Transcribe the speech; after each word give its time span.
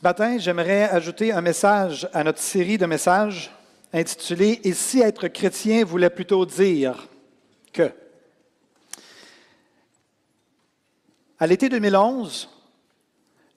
Ce 0.00 0.04
matin, 0.06 0.38
j'aimerais 0.38 0.84
ajouter 0.84 1.30
un 1.30 1.42
message 1.42 2.08
à 2.14 2.24
notre 2.24 2.38
série 2.38 2.78
de 2.78 2.86
messages 2.86 3.50
intitulée 3.92 4.58
Et 4.64 4.72
si 4.72 5.02
être 5.02 5.28
chrétien 5.28 5.84
voulait 5.84 6.08
plutôt 6.08 6.46
dire 6.46 7.06
que? 7.70 7.92
À 11.38 11.46
l'été 11.46 11.68
2011, 11.68 12.48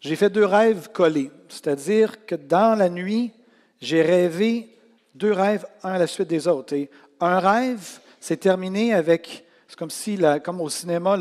j'ai 0.01 0.17
fait 0.17 0.29
deux 0.29 0.43
rêves 0.43 0.89
collés, 0.91 1.31
c'est-à-dire 1.47 2.25
que 2.25 2.35
dans 2.35 2.77
la 2.77 2.89
nuit, 2.89 3.31
j'ai 3.79 4.01
rêvé 4.01 4.67
deux 5.15 5.31
rêves, 5.31 5.65
un 5.81 5.93
à 5.93 5.97
la 5.97 6.07
suite 6.07 6.27
des 6.27 6.49
autres. 6.49 6.73
Et 6.73 6.89
un 7.21 7.39
rêve 7.39 8.01
s'est 8.19 8.35
terminé 8.35 8.93
avec, 8.93 9.45
c'est 9.69 9.79
comme 9.79 9.89
si, 9.89 10.19
comme 10.43 10.59
au 10.59 10.67
cinéma, 10.67 11.15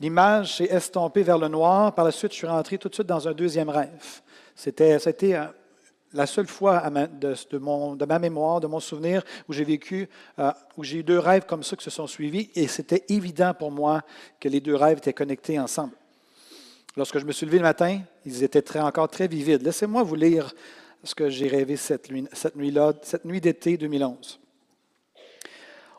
l'image 0.00 0.56
s'est 0.56 0.64
estompée 0.64 1.22
vers 1.22 1.38
le 1.38 1.48
noir. 1.48 1.94
Par 1.94 2.04
la 2.04 2.10
suite, 2.10 2.32
je 2.32 2.36
suis 2.36 2.46
rentré 2.46 2.78
tout 2.78 2.88
de 2.88 2.94
suite 2.94 3.06
dans 3.06 3.28
un 3.28 3.32
deuxième 3.32 3.68
rêve. 3.68 4.22
C'était, 4.54 4.96
euh, 5.34 5.46
la 6.12 6.26
seule 6.26 6.46
fois 6.46 6.82
de, 6.88 8.04
ma 8.06 8.18
mémoire, 8.18 8.60
de 8.60 8.66
mon 8.66 8.80
souvenir, 8.80 9.22
où 9.48 9.52
j'ai 9.52 9.64
vécu, 9.64 10.08
euh, 10.38 10.52
où 10.76 10.84
j'ai 10.84 10.98
eu 10.98 11.02
deux 11.02 11.18
rêves 11.18 11.44
comme 11.44 11.62
ça 11.62 11.76
qui 11.76 11.84
se 11.84 11.90
sont 11.90 12.06
suivis, 12.06 12.50
et 12.54 12.68
c'était 12.68 13.04
évident 13.08 13.52
pour 13.52 13.72
moi 13.72 14.02
que 14.38 14.48
les 14.48 14.60
deux 14.60 14.76
rêves 14.76 14.98
étaient 14.98 15.12
connectés 15.12 15.58
ensemble. 15.58 15.94
Lorsque 16.96 17.18
je 17.18 17.24
me 17.24 17.32
suis 17.32 17.46
levé 17.46 17.58
le 17.58 17.64
matin, 17.64 18.00
ils 18.24 18.44
étaient 18.44 18.78
encore 18.78 19.08
très 19.08 19.26
vivides. 19.26 19.62
Laissez-moi 19.62 20.04
vous 20.04 20.14
lire 20.14 20.54
ce 21.02 21.14
que 21.14 21.28
j'ai 21.28 21.48
rêvé 21.48 21.76
cette 21.76 22.10
nuit-là, 22.10 22.92
cette 23.02 23.24
nuit 23.24 23.40
d'été 23.40 23.76
2011. 23.76 24.38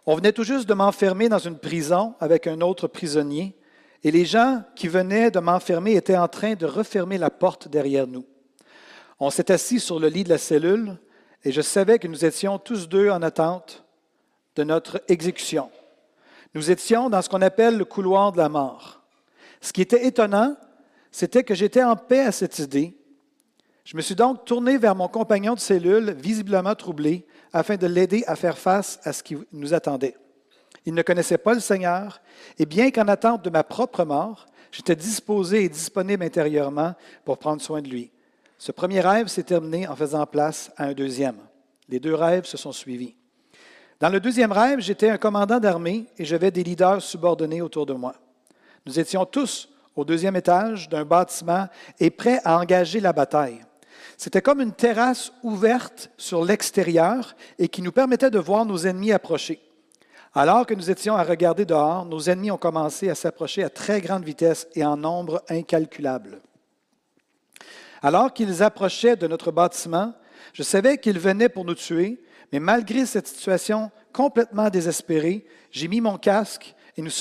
On 0.05 0.15
venait 0.15 0.31
tout 0.31 0.43
juste 0.43 0.69
de 0.69 0.73
m'enfermer 0.73 1.29
dans 1.29 1.39
une 1.39 1.57
prison 1.57 2.13
avec 2.19 2.47
un 2.47 2.61
autre 2.61 2.87
prisonnier, 2.87 3.55
et 4.05 4.11
les 4.11 4.23
gens 4.23 4.63
qui 4.75 4.87
venaient 4.87 5.31
de 5.31 5.39
m'enfermer 5.39 5.95
étaient 5.95 6.15
en 6.15 6.27
train 6.27 6.53
de 6.53 6.67
refermer 6.67 7.17
la 7.17 7.31
porte 7.31 7.67
derrière 7.67 8.05
nous. 8.05 8.23
On 9.19 9.31
s'est 9.31 9.51
assis 9.51 9.79
sur 9.79 9.99
le 9.99 10.09
lit 10.09 10.23
de 10.23 10.29
la 10.29 10.37
cellule 10.37 10.95
et 11.43 11.51
je 11.51 11.61
savais 11.61 11.97
que 11.97 12.07
nous 12.07 12.23
étions 12.23 12.59
tous 12.59 12.87
deux 12.87 13.09
en 13.09 13.23
attente 13.23 13.83
de 14.55 14.63
notre 14.63 15.01
exécution. 15.07 15.71
Nous 16.53 16.69
étions 16.69 17.09
dans 17.09 17.23
ce 17.23 17.29
qu'on 17.29 17.41
appelle 17.41 17.79
le 17.79 17.85
couloir 17.85 18.31
de 18.31 18.37
la 18.37 18.47
mort. 18.47 19.01
Ce 19.59 19.73
qui 19.73 19.81
était 19.81 20.05
étonnant, 20.05 20.55
c'était 21.11 21.43
que 21.43 21.55
j'étais 21.55 21.83
en 21.83 21.95
paix 21.95 22.25
à 22.25 22.31
cette 22.31 22.59
idée. 22.59 22.95
Je 23.85 23.97
me 23.97 24.03
suis 24.03 24.13
donc 24.13 24.45
tourné 24.45 24.77
vers 24.77 24.93
mon 24.93 25.07
compagnon 25.07 25.55
de 25.55 25.59
cellule, 25.59 26.11
visiblement 26.11 26.75
troublé, 26.75 27.25
afin 27.53 27.75
de 27.75 27.87
l'aider 27.87 28.23
à 28.27 28.35
faire 28.35 28.59
face 28.59 28.99
à 29.03 29.13
ce 29.13 29.23
qui 29.23 29.35
nous 29.51 29.73
attendait. 29.73 30.15
Il 30.85 30.93
ne 30.93 31.01
connaissait 31.01 31.37
pas 31.37 31.53
le 31.53 31.59
Seigneur, 31.59 32.21
et 32.59 32.65
bien 32.65 32.91
qu'en 32.91 33.07
attente 33.07 33.43
de 33.43 33.49
ma 33.49 33.63
propre 33.63 34.03
mort, 34.05 34.45
j'étais 34.71 34.95
disposé 34.95 35.63
et 35.63 35.69
disponible 35.69 36.23
intérieurement 36.23 36.93
pour 37.23 37.37
prendre 37.37 37.61
soin 37.61 37.81
de 37.81 37.89
lui. 37.89 38.11
Ce 38.57 38.71
premier 38.71 39.01
rêve 39.01 39.27
s'est 39.27 39.43
terminé 39.43 39.87
en 39.87 39.95
faisant 39.95 40.25
place 40.25 40.71
à 40.77 40.85
un 40.85 40.93
deuxième. 40.93 41.37
Les 41.89 41.99
deux 41.99 42.15
rêves 42.15 42.45
se 42.45 42.57
sont 42.57 42.71
suivis. 42.71 43.15
Dans 43.99 44.09
le 44.09 44.19
deuxième 44.19 44.51
rêve, 44.51 44.79
j'étais 44.79 45.09
un 45.09 45.17
commandant 45.17 45.59
d'armée 45.59 46.05
et 46.17 46.25
j'avais 46.25 46.51
des 46.51 46.63
leaders 46.63 47.01
subordonnés 47.01 47.61
autour 47.61 47.85
de 47.85 47.93
moi. 47.93 48.15
Nous 48.85 48.99
étions 48.99 49.25
tous 49.25 49.69
au 49.95 50.03
deuxième 50.03 50.35
étage 50.35 50.89
d'un 50.89 51.05
bâtiment 51.05 51.67
et 51.99 52.09
prêts 52.09 52.41
à 52.43 52.59
engager 52.59 52.99
la 52.99 53.13
bataille. 53.13 53.61
C'était 54.17 54.41
comme 54.41 54.61
une 54.61 54.73
terrasse 54.73 55.31
ouverte 55.43 56.11
sur 56.17 56.43
l'extérieur 56.43 57.35
et 57.57 57.67
qui 57.67 57.81
nous 57.81 57.91
permettait 57.91 58.31
de 58.31 58.39
voir 58.39 58.65
nos 58.65 58.77
ennemis 58.77 59.11
approcher. 59.11 59.59
Alors 60.37 60.65
que 60.65 60.73
nous 60.73 60.91
étions 60.91 61.15
à 61.15 61.23
regarder 61.23 61.63
dehors, 61.63 62.05
nos 62.05 62.19
ennemis 62.19 62.51
ont 62.51 62.57
commencé 62.57 63.09
à 63.09 63.15
s'approcher 63.15 63.63
à 63.63 63.69
très 63.69 64.01
grande 64.01 64.25
vitesse 64.25 64.67
et 64.75 64.83
en 64.83 64.97
nombre 64.97 65.41
incalculable. 65.47 66.41
Alors 68.01 68.33
qu'ils 68.33 68.61
approchaient 68.61 69.15
de 69.15 69.27
notre 69.27 69.53
bâtiment, 69.53 70.13
je 70.51 70.61
savais 70.61 70.97
qu'ils 70.97 71.19
venaient 71.19 71.47
pour 71.47 71.63
nous 71.63 71.73
tuer, 71.73 72.21
mais 72.51 72.59
malgré 72.59 73.05
cette 73.05 73.29
situation 73.29 73.91
complètement 74.11 74.69
désespérée, 74.69 75.45
j'ai 75.71 75.87
mis 75.87 76.01
mon 76.01 76.17
casque 76.17 76.75
et 76.97 77.01
nous, 77.01 77.11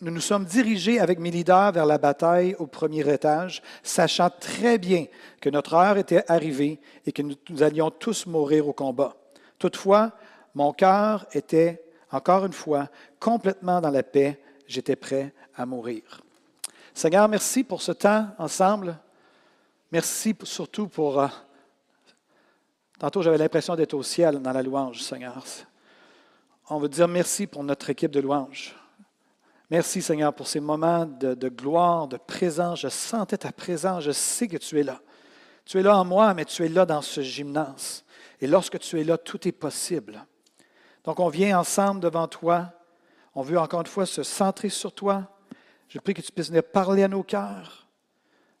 nous 0.00 0.20
sommes 0.20 0.44
dirigés 0.44 0.98
avec 0.98 1.20
mes 1.20 1.30
leaders 1.30 1.70
vers 1.70 1.86
la 1.86 1.98
bataille 1.98 2.56
au 2.58 2.66
premier 2.66 3.08
étage, 3.08 3.62
sachant 3.84 4.30
très 4.30 4.78
bien 4.78 5.06
que 5.40 5.48
notre 5.48 5.74
heure 5.74 5.96
était 5.96 6.24
arrivée 6.26 6.80
et 7.06 7.12
que 7.12 7.22
nous, 7.22 7.36
nous 7.50 7.62
allions 7.62 7.90
tous 7.92 8.26
mourir 8.26 8.66
au 8.66 8.72
combat. 8.72 9.14
Toutefois, 9.60 10.10
mon 10.54 10.72
cœur 10.72 11.26
était, 11.32 11.84
encore 12.10 12.46
une 12.46 12.52
fois, 12.52 12.88
complètement 13.20 13.80
dans 13.80 13.90
la 13.90 14.02
paix. 14.02 14.40
J'étais 14.66 14.96
prêt 14.96 15.32
à 15.54 15.66
mourir. 15.66 16.02
Seigneur, 16.94 17.28
merci 17.28 17.64
pour 17.64 17.80
ce 17.80 17.92
temps 17.92 18.28
ensemble. 18.38 18.98
Merci 19.90 20.36
surtout 20.42 20.88
pour... 20.88 21.20
Euh, 21.20 21.28
tantôt, 22.98 23.22
j'avais 23.22 23.38
l'impression 23.38 23.76
d'être 23.76 23.94
au 23.94 24.02
ciel 24.02 24.40
dans 24.40 24.52
la 24.52 24.62
louange, 24.62 25.02
Seigneur. 25.02 25.42
On 26.68 26.78
veut 26.78 26.88
dire 26.88 27.08
merci 27.08 27.46
pour 27.46 27.64
notre 27.64 27.88
équipe 27.88 28.10
de 28.10 28.20
louange. 28.20 28.74
Merci, 29.70 30.00
Seigneur, 30.00 30.32
pour 30.34 30.48
ces 30.48 30.60
moments 30.60 31.04
de, 31.04 31.34
de, 31.34 31.48
gloire, 31.48 32.08
de 32.08 32.16
présence. 32.16 32.80
Je 32.80 32.88
sentais 32.88 33.38
ta 33.38 33.52
présence. 33.52 34.02
Je 34.02 34.12
sais 34.12 34.48
que 34.48 34.56
tu 34.56 34.78
es 34.80 34.82
là. 34.82 35.00
Tu 35.64 35.78
es 35.78 35.82
là 35.82 35.98
en 35.98 36.04
moi, 36.04 36.32
mais 36.32 36.46
tu 36.46 36.64
es 36.64 36.68
là 36.68 36.86
dans 36.86 37.02
ce 37.02 37.20
gymnase. 37.20 38.02
Et 38.40 38.46
lorsque 38.46 38.78
tu 38.78 38.98
es 38.98 39.04
là, 39.04 39.18
tout 39.18 39.46
est 39.46 39.52
possible. 39.52 40.24
Donc, 41.08 41.20
on 41.20 41.30
vient 41.30 41.58
ensemble 41.58 42.02
devant 42.02 42.28
toi. 42.28 42.70
On 43.34 43.40
veut 43.40 43.58
encore 43.58 43.80
une 43.80 43.86
fois 43.86 44.04
se 44.04 44.22
centrer 44.22 44.68
sur 44.68 44.92
toi. 44.92 45.26
Je 45.88 45.98
prie 45.98 46.12
que 46.12 46.20
tu 46.20 46.30
puisses 46.30 46.48
venir 46.48 46.62
parler 46.62 47.02
à 47.02 47.08
nos 47.08 47.22
cœurs. 47.22 47.88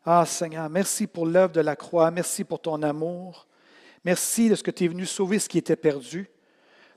Ah 0.02 0.24
Seigneur, 0.24 0.70
merci 0.70 1.06
pour 1.06 1.26
l'œuvre 1.26 1.52
de 1.52 1.60
la 1.60 1.76
croix, 1.76 2.10
merci 2.10 2.44
pour 2.44 2.62
ton 2.62 2.82
amour, 2.82 3.46
merci 4.02 4.48
de 4.48 4.54
ce 4.54 4.62
que 4.62 4.70
tu 4.70 4.86
es 4.86 4.88
venu 4.88 5.04
sauver 5.04 5.38
ce 5.38 5.46
qui 5.46 5.58
était 5.58 5.76
perdu. 5.76 6.30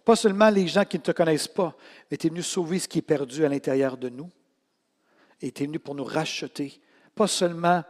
Pas 0.06 0.16
seulement 0.16 0.50
les 0.50 0.70
gens 0.70 0.86
qui 0.86 0.98
ne 0.98 1.04
te 1.04 1.12
connaissent 1.12 1.50
pas, 1.50 1.76
mais 2.10 2.16
tu 2.16 2.28
es 2.28 2.30
venu 2.30 2.44
sauver 2.44 2.80
ce 2.80 2.88
qui 2.88 3.00
est 3.00 3.02
perdu 3.02 3.44
à 3.44 3.50
l'intérieur 3.50 3.98
de 3.98 4.08
nous. 4.08 4.30
Et 5.42 5.52
tu 5.52 5.64
es 5.64 5.66
venu 5.66 5.80
pour 5.80 5.96
nous 5.96 6.06
racheter, 6.06 6.80
pas 7.14 7.28
seulement 7.28 7.84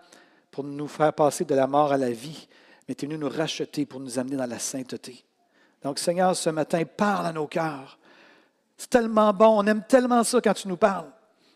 pour 0.50 0.64
nous 0.64 0.88
faire 0.88 1.14
passer 1.14 1.46
de 1.46 1.54
la 1.54 1.68
mort 1.68 1.92
à 1.92 1.98
la 2.00 2.10
vie, 2.10 2.48
mais 2.88 2.96
tu 2.96 3.06
es 3.06 3.08
venu 3.08 3.20
nous 3.20 3.30
racheter 3.30 3.86
pour 3.86 4.00
nous 4.00 4.18
amener 4.18 4.38
dans 4.38 4.50
la 4.50 4.58
sainteté. 4.58 5.26
Donc 5.84 6.00
Seigneur, 6.00 6.36
ce 6.36 6.50
matin, 6.50 6.84
parle 6.86 7.26
à 7.28 7.34
nos 7.34 7.48
cœurs. 7.48 7.98
C'est 8.78 8.90
tellement 8.90 9.34
bon, 9.34 9.60
on 9.60 9.68
aime 9.68 9.84
tellement 9.88 10.24
ça 10.24 10.42
quand 10.42 10.54
tu 10.54 10.68
nous 10.68 10.78
parles. 10.78 11.10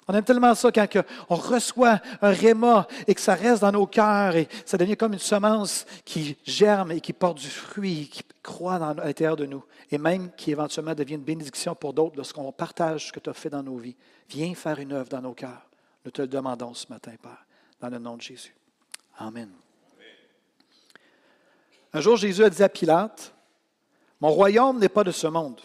On 0.08 0.13
aime 0.13 0.24
tellement 0.24 0.53
ça 0.53 0.72
quand 0.72 0.88
on 1.30 1.36
reçoit 1.36 2.00
un 2.22 2.30
réma 2.30 2.88
et 3.08 3.16
que 3.16 3.22
ça 3.22 3.34
reste 3.34 3.62
dans 3.62 3.72
nos 3.72 3.88
cœurs 3.88 4.36
et 4.36 4.47
ça 4.63 4.78
devient 4.78 4.96
comme 4.96 5.13
une 5.13 5.19
semence 5.19 5.86
qui 6.06 6.38
germe 6.46 6.91
et 6.91 7.02
qui 7.02 7.13
porte 7.13 7.40
du 7.40 7.50
fruit, 7.50 8.08
qui 8.09 8.22
croît 8.44 8.75
à 8.75 8.94
l'intérieur 8.94 9.36
de 9.36 9.47
nous 9.47 9.63
et 9.90 9.97
même 9.97 10.31
qui 10.36 10.52
éventuellement 10.52 10.94
devient 10.94 11.16
une 11.16 11.24
bénédiction 11.24 11.74
pour 11.74 11.94
d'autres 11.94 12.18
lorsqu'on 12.18 12.52
partage 12.52 13.07
ce 13.07 13.12
que 13.12 13.19
tu 13.19 13.30
as 13.30 13.34
fait 13.34 13.50
dans 13.50 13.63
nos 13.63 13.78
vies. 13.78 13.96
Viens 14.30 14.53
faire 14.53 14.80
une 14.80 14.94
œuvre 14.94 15.09
dans 15.09 15.22
nos 15.22 15.34
cœurs. 15.34 15.68
Nous 16.03 16.12
te 16.12 16.22
le 16.22 16.28
demandons 16.28 16.74
ce 16.75 16.86
matin, 16.90 17.13
Père, 17.22 17.46
dans 17.80 17.90
le 17.90 17.97
nom 17.97 18.16
de 18.16 18.22
Jésus. 18.22 18.56
Amen. 19.18 19.50
Un 21.94 22.01
jour, 22.01 22.18
Jésus 22.18 22.44
a 22.44 22.50
dit 22.50 22.62
à 22.62 22.69
Pilate, 22.69 23.33
Mon 24.21 24.29
royaume 24.29 24.79
n'est 24.79 24.89
pas 24.89 25.03
de 25.03 25.12
ce 25.12 25.27
monde. 25.27 25.59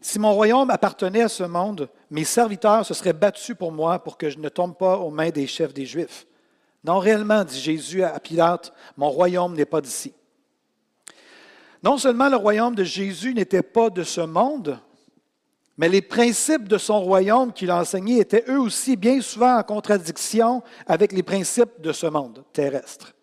Si 0.00 0.18
mon 0.18 0.32
royaume 0.32 0.70
appartenait 0.70 1.22
à 1.22 1.28
ce 1.28 1.42
monde, 1.42 1.88
mes 2.10 2.24
serviteurs 2.24 2.86
se 2.86 2.94
seraient 2.94 3.12
battus 3.12 3.56
pour 3.56 3.72
moi 3.72 3.98
pour 3.98 4.16
que 4.16 4.30
je 4.30 4.38
ne 4.38 4.48
tombe 4.48 4.76
pas 4.76 4.96
aux 4.96 5.10
mains 5.10 5.30
des 5.30 5.46
chefs 5.46 5.74
des 5.74 5.86
Juifs. 5.86 6.26
Non, 6.84 6.98
réellement, 6.98 7.44
dit 7.44 7.60
Jésus 7.60 8.04
à 8.04 8.18
Pilate, 8.20 8.72
mon 8.96 9.10
royaume 9.10 9.54
n'est 9.54 9.64
pas 9.64 9.80
d'ici. 9.80 10.14
Non 11.82 11.98
seulement 11.98 12.28
le 12.28 12.36
royaume 12.36 12.74
de 12.74 12.84
Jésus 12.84 13.34
n'était 13.34 13.62
pas 13.62 13.90
de 13.90 14.04
ce 14.04 14.20
monde, 14.20 14.78
mais 15.76 15.88
les 15.88 16.02
principes 16.02 16.68
de 16.68 16.78
son 16.78 17.00
royaume 17.00 17.52
qu'il 17.52 17.70
a 17.70 17.80
enseigné 17.80 18.20
étaient 18.20 18.44
eux 18.48 18.60
aussi 18.60 18.96
bien 18.96 19.20
souvent 19.20 19.58
en 19.58 19.62
contradiction 19.62 20.62
avec 20.86 21.12
les 21.12 21.22
principes 21.22 21.80
de 21.80 21.92
ce 21.92 22.06
monde 22.06 22.44
terrestre. 22.52 23.14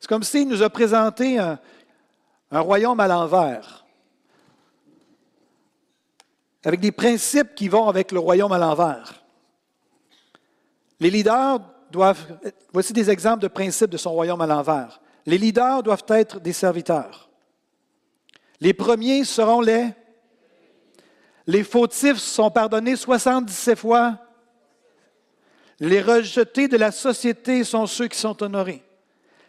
C'est 0.00 0.08
comme 0.08 0.22
s'il 0.22 0.48
nous 0.48 0.62
a 0.62 0.70
présenté 0.70 1.38
un, 1.38 1.58
un 2.54 2.60
royaume 2.60 3.00
à 3.00 3.08
l'envers 3.08 3.84
avec 6.64 6.80
des 6.80 6.92
principes 6.92 7.54
qui 7.54 7.68
vont 7.68 7.88
avec 7.88 8.10
le 8.10 8.18
royaume 8.18 8.52
à 8.52 8.58
l'envers. 8.58 9.22
Les 10.98 11.10
leaders 11.10 11.60
doivent, 11.90 12.38
voici 12.72 12.92
des 12.92 13.10
exemples 13.10 13.42
de 13.42 13.48
principes 13.48 13.90
de 13.90 13.98
son 13.98 14.12
royaume 14.12 14.40
à 14.40 14.46
l'envers. 14.46 15.00
Les 15.26 15.36
leaders 15.36 15.82
doivent 15.82 16.04
être 16.08 16.40
des 16.40 16.52
serviteurs. 16.52 17.28
Les 18.60 18.72
premiers 18.72 19.24
seront 19.24 19.60
les. 19.60 19.88
Les 21.46 21.64
fautifs 21.64 22.16
sont 22.16 22.50
pardonnés 22.50 22.96
77 22.96 23.78
fois. 23.78 24.18
Les 25.80 26.00
rejetés 26.00 26.68
de 26.68 26.78
la 26.78 26.92
société 26.92 27.64
sont 27.64 27.86
ceux 27.86 28.08
qui 28.08 28.18
sont 28.18 28.42
honorés. 28.42 28.82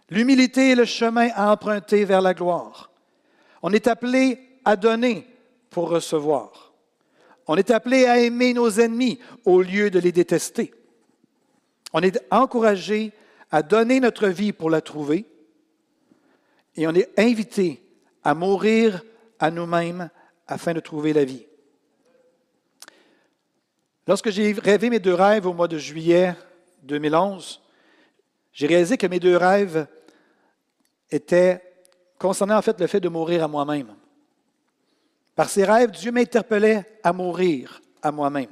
L'humilité 0.10 0.72
est 0.72 0.76
le 0.76 0.86
chemin 0.86 1.30
à 1.34 1.52
emprunter 1.52 2.04
vers 2.04 2.22
la 2.22 2.34
gloire. 2.34 2.92
On 3.62 3.72
est 3.72 3.88
appelé 3.88 4.40
à 4.64 4.76
donner 4.76 5.28
pour 5.70 5.90
recevoir. 5.90 6.74
On 7.48 7.56
est 7.56 7.72
appelé 7.72 8.06
à 8.06 8.20
aimer 8.20 8.54
nos 8.54 8.70
ennemis 8.70 9.20
au 9.44 9.62
lieu 9.62 9.90
de 9.90 10.00
les 10.00 10.12
détester. 10.12 10.74
On 11.94 12.02
est 12.02 12.20
encouragé 12.32 13.12
à 13.52 13.62
donner 13.62 14.00
notre 14.00 14.28
vie 14.28 14.52
pour 14.52 14.70
la 14.70 14.82
trouver 14.82 15.26
et 16.76 16.88
on 16.88 16.94
est 16.94 17.10
invité 17.18 17.82
à 18.24 18.34
mourir 18.34 19.04
à 19.40 19.52
nous-mêmes 19.52 20.10
afin 20.48 20.74
de 20.74 20.80
trouver 20.80 21.14
la 21.14 21.24
vie. 21.24 21.46
Lorsque 24.08 24.30
j'ai 24.30 24.52
rêvé 24.54 24.90
mes 24.90 25.00
deux 25.00 25.14
rêves 25.14 25.48
au 25.48 25.54
mois 25.54 25.68
de 25.68 25.78
juillet 25.78 26.36
2011, 26.84 27.62
j'ai 28.54 28.68
réalisé 28.68 28.98
que 28.98 29.08
mes 29.08 29.20
deux 29.20 29.38
rêves 29.38 29.88
étaient 31.10 31.65
concernant 32.18 32.58
en 32.58 32.62
fait 32.62 32.80
le 32.80 32.88
fait 32.88 33.00
de 33.00 33.10
mourir 33.10 33.44
à 33.44 33.48
moi-même. 33.48 33.94
Par 35.36 35.50
ces 35.50 35.66
rêves, 35.66 35.92
Dieu 35.92 36.12
m'interpellait 36.12 36.86
à 37.04 37.12
mourir 37.12 37.82
à 38.02 38.12
moi-même. 38.12 38.50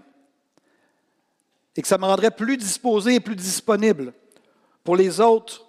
Et 1.75 1.81
que 1.81 1.87
ça 1.87 1.97
me 1.97 2.05
rendrait 2.05 2.31
plus 2.31 2.57
disposé 2.57 3.15
et 3.15 3.19
plus 3.19 3.35
disponible 3.35 4.13
pour 4.83 4.95
les 4.95 5.19
autres 5.19 5.65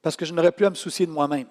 parce 0.00 0.16
que 0.16 0.24
je 0.24 0.32
n'aurais 0.32 0.52
plus 0.52 0.66
à 0.66 0.70
me 0.70 0.74
soucier 0.74 1.06
de 1.06 1.10
moi-même. 1.10 1.46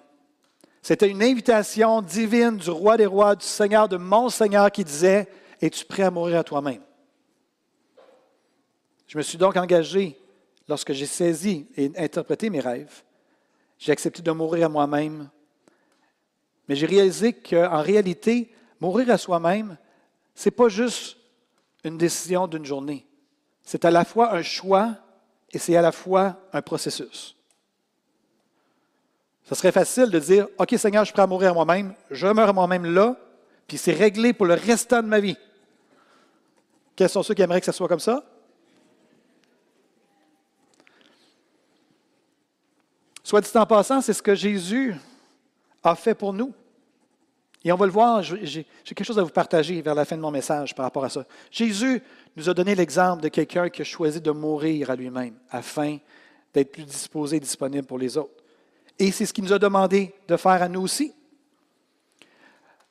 C'était 0.82 1.08
une 1.08 1.22
invitation 1.22 2.02
divine 2.02 2.56
du 2.56 2.70
roi 2.70 2.96
des 2.96 3.06
rois, 3.06 3.36
du 3.36 3.46
Seigneur, 3.46 3.88
de 3.88 3.96
mon 3.96 4.28
Seigneur 4.28 4.70
qui 4.72 4.82
disait, 4.82 5.28
es-tu 5.60 5.84
prêt 5.84 6.02
à 6.02 6.10
mourir 6.10 6.40
à 6.40 6.44
toi-même? 6.44 6.82
Je 9.06 9.16
me 9.16 9.22
suis 9.22 9.38
donc 9.38 9.56
engagé 9.56 10.18
lorsque 10.68 10.92
j'ai 10.92 11.06
saisi 11.06 11.68
et 11.76 11.92
interprété 11.96 12.50
mes 12.50 12.60
rêves. 12.60 13.04
J'ai 13.78 13.92
accepté 13.92 14.22
de 14.22 14.32
mourir 14.32 14.66
à 14.66 14.68
moi-même. 14.68 15.30
Mais 16.68 16.76
j'ai 16.76 16.86
réalisé 16.86 17.32
qu'en 17.32 17.82
réalité, 17.82 18.52
mourir 18.80 19.10
à 19.10 19.18
soi-même, 19.18 19.76
ce 20.34 20.48
n'est 20.48 20.54
pas 20.54 20.68
juste 20.68 21.16
une 21.84 21.98
décision 21.98 22.46
d'une 22.46 22.64
journée. 22.64 23.06
C'est 23.62 23.84
à 23.84 23.90
la 23.90 24.04
fois 24.04 24.32
un 24.34 24.42
choix 24.42 24.96
et 25.50 25.58
c'est 25.58 25.76
à 25.76 25.82
la 25.82 25.92
fois 25.92 26.40
un 26.52 26.62
processus. 26.62 27.36
Ce 29.44 29.54
serait 29.54 29.72
facile 29.72 30.10
de 30.10 30.18
dire, 30.18 30.48
OK 30.58 30.74
Seigneur, 30.78 31.04
je 31.04 31.06
suis 31.06 31.12
prêt 31.12 31.22
à 31.22 31.26
mourir 31.26 31.50
à 31.50 31.54
moi-même, 31.54 31.94
je 32.10 32.26
meurs 32.26 32.48
à 32.48 32.52
moi-même 32.52 32.86
là, 32.86 33.16
puis 33.66 33.76
c'est 33.76 33.92
réglé 33.92 34.32
pour 34.32 34.46
le 34.46 34.54
restant 34.54 35.02
de 35.02 35.08
ma 35.08 35.20
vie. 35.20 35.36
Quels 36.96 37.08
sont 37.08 37.22
ceux 37.22 37.34
qui 37.34 37.42
aimeraient 37.42 37.60
que 37.60 37.66
ça 37.66 37.72
soit 37.72 37.88
comme 37.88 38.00
ça? 38.00 38.24
Soit 43.24 43.40
dit 43.40 43.50
en 43.54 43.66
passant, 43.66 44.00
c'est 44.00 44.12
ce 44.12 44.22
que 44.22 44.34
Jésus 44.34 44.94
a 45.82 45.94
fait 45.94 46.14
pour 46.14 46.32
nous. 46.32 46.52
Et 47.64 47.70
on 47.70 47.76
va 47.76 47.86
le 47.86 47.92
voir, 47.92 48.22
j'ai 48.22 48.66
quelque 48.84 49.04
chose 49.04 49.18
à 49.18 49.22
vous 49.22 49.30
partager 49.30 49.80
vers 49.82 49.94
la 49.94 50.04
fin 50.04 50.16
de 50.16 50.20
mon 50.20 50.32
message 50.32 50.74
par 50.74 50.84
rapport 50.84 51.04
à 51.04 51.08
ça. 51.08 51.24
Jésus 51.50 52.02
nous 52.36 52.48
a 52.48 52.54
donné 52.54 52.74
l'exemple 52.74 53.22
de 53.22 53.28
quelqu'un 53.28 53.68
qui 53.68 53.82
a 53.82 53.84
choisi 53.84 54.20
de 54.20 54.30
mourir 54.32 54.90
à 54.90 54.96
lui-même 54.96 55.34
afin 55.48 55.98
d'être 56.52 56.72
plus 56.72 56.84
disposé 56.84 57.36
et 57.36 57.40
disponible 57.40 57.86
pour 57.86 57.98
les 57.98 58.16
autres. 58.16 58.42
Et 58.98 59.12
c'est 59.12 59.26
ce 59.26 59.32
qu'il 59.32 59.44
nous 59.44 59.52
a 59.52 59.58
demandé 59.58 60.12
de 60.26 60.36
faire 60.36 60.62
à 60.62 60.68
nous 60.68 60.82
aussi. 60.82 61.14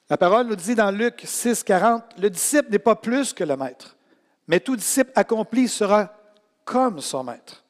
La 0.10 0.18
parole 0.18 0.48
nous 0.48 0.56
dit 0.56 0.76
dans 0.76 0.92
Luc 0.92 1.22
6, 1.24 1.64
40, 1.64 2.04
le 2.18 2.30
disciple 2.30 2.72
n'est 2.72 2.80
pas 2.80 2.96
plus 2.96 3.34
que 3.34 3.44
le 3.44 3.56
maître, 3.56 3.96
mais 4.48 4.60
tout 4.60 4.76
disciple 4.76 5.12
accompli 5.16 5.68
sera 5.68 6.14
comme 6.66 7.02
son 7.02 7.24
maître. 7.24 7.64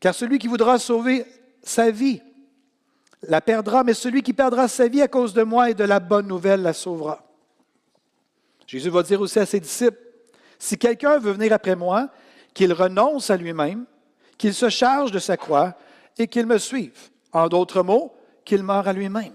Car 0.00 0.14
celui 0.14 0.38
qui 0.38 0.48
voudra 0.48 0.78
sauver 0.78 1.24
sa 1.62 1.90
vie 1.90 2.20
la 3.22 3.40
perdra, 3.40 3.84
mais 3.84 3.94
celui 3.94 4.22
qui 4.22 4.32
perdra 4.32 4.68
sa 4.68 4.88
vie 4.88 5.02
à 5.02 5.08
cause 5.08 5.32
de 5.32 5.42
moi 5.42 5.70
et 5.70 5.74
de 5.74 5.84
la 5.84 6.00
bonne 6.00 6.26
nouvelle 6.26 6.62
la 6.62 6.72
sauvera. 6.72 7.24
Jésus 8.66 8.90
va 8.90 9.02
dire 9.02 9.20
aussi 9.20 9.38
à 9.38 9.46
ses 9.46 9.60
disciples, 9.60 9.98
si 10.58 10.78
quelqu'un 10.78 11.18
veut 11.18 11.32
venir 11.32 11.52
après 11.52 11.76
moi, 11.76 12.08
qu'il 12.54 12.72
renonce 12.72 13.30
à 13.30 13.36
lui-même, 13.36 13.84
qu'il 14.38 14.54
se 14.54 14.68
charge 14.68 15.10
de 15.10 15.18
sa 15.18 15.36
croix 15.36 15.74
et 16.18 16.26
qu'il 16.26 16.46
me 16.46 16.58
suive. 16.58 17.10
En 17.32 17.48
d'autres 17.48 17.82
mots, 17.82 18.12
qu'il 18.44 18.62
meure 18.62 18.86
à 18.86 18.92
lui-même. 18.92 19.34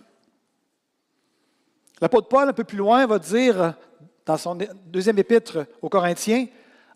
L'apôtre 1.99 2.27
Paul, 2.27 2.49
un 2.49 2.53
peu 2.53 2.63
plus 2.63 2.77
loin, 2.77 3.05
va 3.07 3.17
dire 3.17 3.73
dans 4.25 4.37
son 4.37 4.57
deuxième 4.85 5.17
épître 5.17 5.65
aux 5.81 5.89
Corinthiens, 5.89 6.45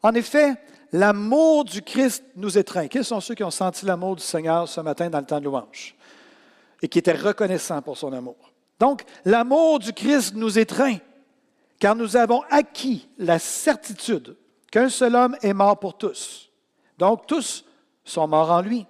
en 0.03 0.13
effet, 0.13 0.55
l'amour 0.91 1.63
du 1.63 1.81
Christ 1.81 2.23
nous 2.35 2.57
étreint. 2.57 2.87
Quels 2.87 3.05
sont 3.05 3.19
ceux 3.19 3.33
qui 3.33 3.43
ont 3.43 3.51
senti 3.51 3.85
l'amour 3.85 4.15
du 4.15 4.23
Seigneur 4.23 4.67
ce 4.67 4.81
matin 4.81 5.09
dans 5.09 5.19
le 5.19 5.25
temps 5.25 5.39
de 5.39 5.45
louange? 5.45 5.95
Et 6.81 6.87
qui 6.87 6.99
était 6.99 7.13
reconnaissant 7.13 7.81
pour 7.81 7.97
son 7.97 8.13
amour. 8.13 8.51
Donc, 8.79 9.03
l'amour 9.25 9.79
du 9.79 9.93
Christ 9.93 10.33
nous 10.35 10.57
étreint, 10.57 10.97
car 11.79 11.95
nous 11.95 12.17
avons 12.17 12.41
acquis 12.49 13.07
la 13.17 13.37
certitude 13.39 14.35
qu'un 14.71 14.89
seul 14.89 15.15
homme 15.15 15.37
est 15.41 15.53
mort 15.53 15.79
pour 15.79 15.97
tous. 15.97 16.49
Donc, 16.97 17.27
tous 17.27 17.65
sont 18.03 18.27
morts 18.27 18.51
en 18.51 18.61
lui. 18.61 18.85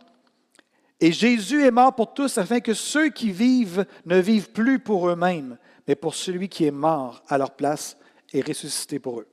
Et 0.99 1.11
Jésus 1.11 1.65
est 1.65 1.71
mort 1.71 1.95
pour 1.95 2.13
tous 2.13 2.37
afin 2.37 2.59
que 2.59 2.73
ceux 2.73 3.09
qui 3.09 3.31
vivent 3.31 3.85
ne 4.05 4.19
vivent 4.19 4.51
plus 4.51 4.79
pour 4.79 5.09
eux-mêmes, 5.09 5.57
mais 5.87 5.95
pour 5.95 6.13
celui 6.13 6.47
qui 6.47 6.65
est 6.65 6.71
mort 6.71 7.23
à 7.27 7.37
leur 7.37 7.51
place 7.51 7.97
et 8.31 8.41
ressuscité 8.41 8.99
pour 8.99 9.19
eux. 9.19 9.27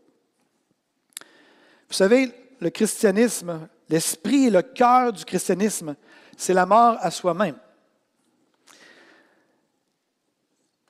Vous 1.89 1.95
savez, 1.95 2.33
le 2.61 2.71
christianisme, 2.71 3.69
l'esprit 3.89 4.47
et 4.47 4.51
le 4.51 4.63
cœur 4.63 5.13
du 5.13 5.25
christianisme, 5.25 5.95
c'est 6.37 6.55
la 6.55 6.67
mort 6.67 6.97
à 7.01 7.11
soi-même. 7.11 7.57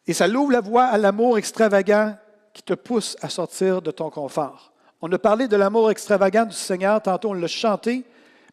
Et 0.08 0.14
ça 0.14 0.26
l'ouvre 0.26 0.52
la 0.52 0.62
voie 0.62 0.84
à 0.84 0.96
l'amour 0.96 1.36
extravagant 1.36 2.16
qui 2.54 2.62
te 2.62 2.72
pousse 2.72 3.16
à 3.20 3.28
sortir 3.28 3.82
de 3.82 3.90
ton 3.90 4.08
confort. 4.08 4.72
On 5.02 5.12
a 5.12 5.18
parlé 5.18 5.46
de 5.46 5.56
l'amour 5.56 5.90
extravagant 5.90 6.46
du 6.46 6.56
Seigneur, 6.56 7.00
tantôt 7.02 7.30
on 7.30 7.34
l'a 7.34 7.46
chanté, 7.46 8.04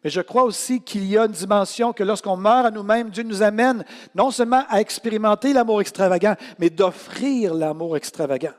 mais 0.04 0.10
je 0.10 0.20
crois 0.20 0.44
aussi 0.44 0.82
qu'il 0.82 1.06
y 1.06 1.16
a 1.16 1.24
une 1.24 1.32
dimension 1.32 1.94
que 1.94 2.04
lorsqu'on 2.04 2.36
meurt 2.36 2.66
à 2.66 2.70
nous-mêmes, 2.70 3.08
Dieu 3.08 3.22
nous 3.22 3.42
amène 3.42 3.86
non 4.14 4.30
seulement 4.30 4.64
à 4.68 4.82
expérimenter 4.82 5.54
l'amour 5.54 5.80
extravagant, 5.80 6.36
mais 6.58 6.68
d'offrir 6.68 7.54
l'amour 7.54 7.96
extravagant. 7.96 8.54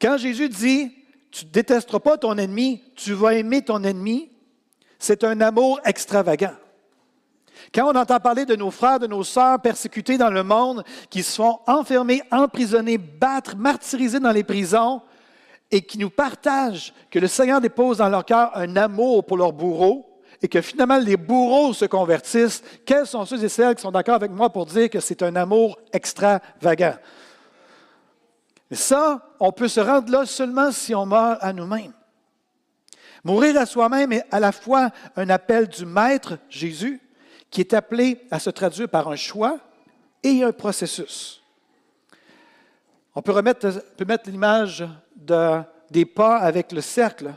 Quand 0.00 0.16
Jésus 0.16 0.48
dit, 0.48 0.92
tu 1.32 1.44
détesteras 1.46 1.98
pas 1.98 2.16
ton 2.16 2.38
ennemi, 2.38 2.80
tu 2.94 3.12
vas 3.12 3.34
aimer 3.34 3.62
ton 3.62 3.82
ennemi, 3.82 4.30
c'est 5.00 5.24
un 5.24 5.40
amour 5.40 5.80
extravagant. 5.84 6.54
Quand 7.72 7.92
on 7.92 7.96
entend 7.96 8.18
parler 8.18 8.44
de 8.44 8.56
nos 8.56 8.70
frères, 8.70 8.98
de 8.98 9.06
nos 9.06 9.22
sœurs 9.22 9.60
persécutés 9.60 10.18
dans 10.18 10.30
le 10.30 10.42
monde, 10.42 10.82
qui 11.08 11.22
se 11.22 11.36
font 11.36 11.60
enfermer, 11.66 12.22
emprisonnés, 12.32 12.98
battre, 12.98 13.56
martyriser 13.56 14.18
dans 14.18 14.32
les 14.32 14.42
prisons, 14.42 15.02
et 15.70 15.82
qui 15.82 15.98
nous 15.98 16.10
partagent 16.10 16.92
que 17.10 17.20
le 17.20 17.28
Seigneur 17.28 17.60
dépose 17.60 17.98
dans 17.98 18.08
leur 18.08 18.24
cœur 18.24 18.50
un 18.56 18.74
amour 18.76 19.24
pour 19.24 19.36
leurs 19.36 19.52
bourreaux, 19.52 20.06
et 20.42 20.48
que 20.48 20.60
finalement 20.60 20.98
les 20.98 21.16
bourreaux 21.16 21.72
se 21.72 21.84
convertissent, 21.84 22.62
quels 22.84 23.06
sont 23.06 23.24
ceux 23.24 23.44
et 23.44 23.48
celles 23.48 23.76
qui 23.76 23.82
sont 23.82 23.92
d'accord 23.92 24.16
avec 24.16 24.32
moi 24.32 24.50
pour 24.50 24.66
dire 24.66 24.90
que 24.90 24.98
c'est 24.98 25.22
un 25.22 25.36
amour 25.36 25.78
extravagant? 25.92 26.96
Mais 28.68 28.76
ça, 28.76 29.28
on 29.38 29.52
peut 29.52 29.68
se 29.68 29.80
rendre 29.80 30.10
là 30.10 30.26
seulement 30.26 30.72
si 30.72 30.94
on 30.94 31.06
meurt 31.06 31.38
à 31.40 31.52
nous-mêmes. 31.52 31.92
Mourir 33.22 33.56
à 33.58 33.66
soi-même 33.66 34.12
est 34.12 34.24
à 34.30 34.40
la 34.40 34.50
fois 34.50 34.90
un 35.14 35.28
appel 35.28 35.68
du 35.68 35.84
Maître 35.84 36.38
Jésus, 36.48 37.00
qui 37.50 37.60
est 37.60 37.74
appelé 37.74 38.20
à 38.30 38.38
se 38.38 38.50
traduire 38.50 38.88
par 38.88 39.08
un 39.08 39.16
choix 39.16 39.58
et 40.22 40.42
un 40.42 40.52
processus. 40.52 41.42
On 43.14 43.22
peut, 43.22 43.32
remettre, 43.32 43.68
peut 43.96 44.04
mettre 44.04 44.30
l'image 44.30 44.86
de, 45.16 45.60
des 45.90 46.04
pas 46.04 46.38
avec 46.38 46.72
le 46.72 46.80
cercle. 46.80 47.34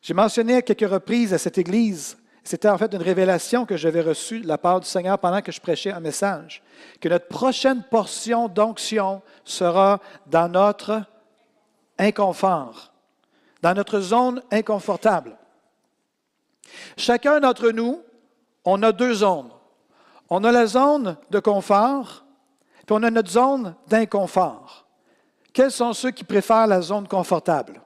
J'ai 0.00 0.14
mentionné 0.14 0.56
à 0.56 0.62
quelques 0.62 0.90
reprises 0.90 1.34
à 1.34 1.38
cette 1.38 1.58
Église, 1.58 2.16
c'était 2.44 2.68
en 2.68 2.76
fait 2.76 2.92
une 2.92 3.02
révélation 3.02 3.66
que 3.66 3.76
j'avais 3.76 4.00
reçue 4.00 4.40
de 4.40 4.48
la 4.48 4.58
part 4.58 4.80
du 4.80 4.88
Seigneur 4.88 5.18
pendant 5.18 5.42
que 5.42 5.52
je 5.52 5.60
prêchais 5.60 5.92
un 5.92 6.00
message, 6.00 6.62
que 7.00 7.08
notre 7.08 7.28
prochaine 7.28 7.84
portion 7.88 8.48
d'onction 8.48 9.22
sera 9.44 10.00
dans 10.26 10.48
notre 10.48 11.04
inconfort, 11.98 12.92
dans 13.62 13.74
notre 13.74 14.00
zone 14.00 14.42
inconfortable. 14.50 15.36
Chacun 16.96 17.38
d'entre 17.38 17.70
nous 17.70 18.02
on 18.64 18.82
a 18.82 18.92
deux 18.92 19.14
zones. 19.14 19.50
On 20.30 20.44
a 20.44 20.52
la 20.52 20.66
zone 20.66 21.16
de 21.30 21.40
confort, 21.40 22.24
puis 22.86 22.96
on 22.96 23.02
a 23.02 23.10
notre 23.10 23.30
zone 23.30 23.74
d'inconfort. 23.86 24.86
Quels 25.52 25.70
sont 25.70 25.92
ceux 25.92 26.10
qui 26.10 26.24
préfèrent 26.24 26.66
la 26.66 26.80
zone 26.80 27.06
confortable? 27.06 27.80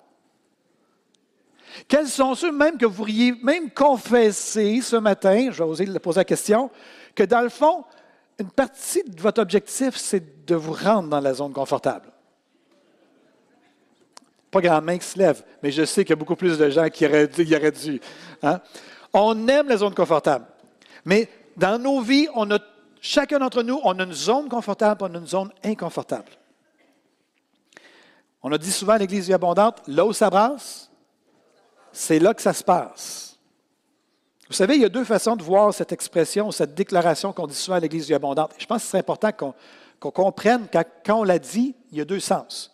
Quels 1.89 2.07
sont 2.07 2.35
ceux 2.35 2.53
même 2.53 2.79
que 2.79 2.87
vous 2.87 2.95
pourriez 2.95 3.35
même 3.43 3.71
confesser 3.71 4.81
ce 4.81 4.97
matin, 4.97 5.51
je 5.51 5.59
vais 5.59 5.69
oser 5.69 5.99
poser 5.99 6.21
la 6.21 6.25
question, 6.25 6.71
que 7.15 7.25
dans 7.25 7.41
le 7.41 7.49
fond, 7.49 7.85
une 8.39 8.51
partie 8.51 9.03
de 9.03 9.21
votre 9.21 9.41
objectif, 9.41 9.97
c'est 9.97 10.47
de 10.47 10.55
vous 10.55 10.73
rendre 10.73 11.09
dans 11.09 11.21
la 11.21 11.35
zone 11.35 11.53
confortable? 11.53 12.13
Pas 14.51 14.61
grand 14.61 14.81
main 14.81 14.99
qui 14.99 15.07
se 15.07 15.19
lève, 15.19 15.43
mais 15.63 15.71
je 15.71 15.85
sais 15.85 16.05
qu'il 16.05 16.11
y 16.11 16.13
a 16.13 16.17
beaucoup 16.17 16.37
plus 16.37 16.57
de 16.57 16.71
gens 16.71 16.89
qui 16.89 17.05
auraient 17.05 17.27
dû. 17.27 17.55
auraient 17.55 17.73
dû 17.73 18.01
hein? 18.43 18.61
On 19.13 19.49
aime 19.49 19.69
la 19.69 19.77
zone 19.79 19.95
confortable. 19.95 20.47
Mais 21.07 21.31
dans 21.57 21.79
nos 21.79 22.01
vies, 22.01 22.29
chacun 23.01 23.39
d'entre 23.39 23.63
nous, 23.63 23.81
on 23.85 23.99
a 23.99 24.03
une 24.03 24.13
zone 24.13 24.49
confortable, 24.49 25.05
on 25.05 25.15
a 25.15 25.19
une 25.19 25.27
zone 25.27 25.53
inconfortable. 25.65 26.33
On 28.43 28.53
a 28.53 28.59
dit 28.59 28.71
souvent 28.71 28.93
à 28.95 28.99
l'Église 28.99 29.31
abondante, 29.33 29.81
là 29.87 30.05
où 30.05 30.13
ça 30.13 30.29
brasse, 30.29 30.91
c'est 31.93 32.19
là 32.19 32.35
que 32.35 32.43
ça 32.43 32.53
se 32.53 32.63
passe. 32.63 33.39
Vous 34.49 34.55
savez, 34.55 34.75
il 34.75 34.83
y 34.83 34.85
a 34.85 34.89
deux 34.89 35.05
façons 35.05 35.35
de 35.35 35.43
voir 35.43 35.73
cette 35.73 35.93
expression, 35.93 36.51
cette 36.51 36.75
déclaration 36.75 37.33
qu'on 37.33 37.47
dit 37.47 37.55
souvent 37.55 37.77
à 37.77 37.81
l'Église 37.81 38.13
abondante. 38.13 38.53
Je 38.59 38.67
pense 38.67 38.83
que 38.83 38.89
c'est 38.89 38.99
important 38.99 39.31
qu'on 39.33 40.11
comprenne 40.11 40.69
que 40.69 40.79
quand 41.05 41.21
on 41.21 41.25
l'a 41.25 41.39
dit, 41.39 41.75
il 41.91 41.99
y 41.99 42.01
a 42.01 42.05
deux 42.05 42.21
sens. 42.21 42.73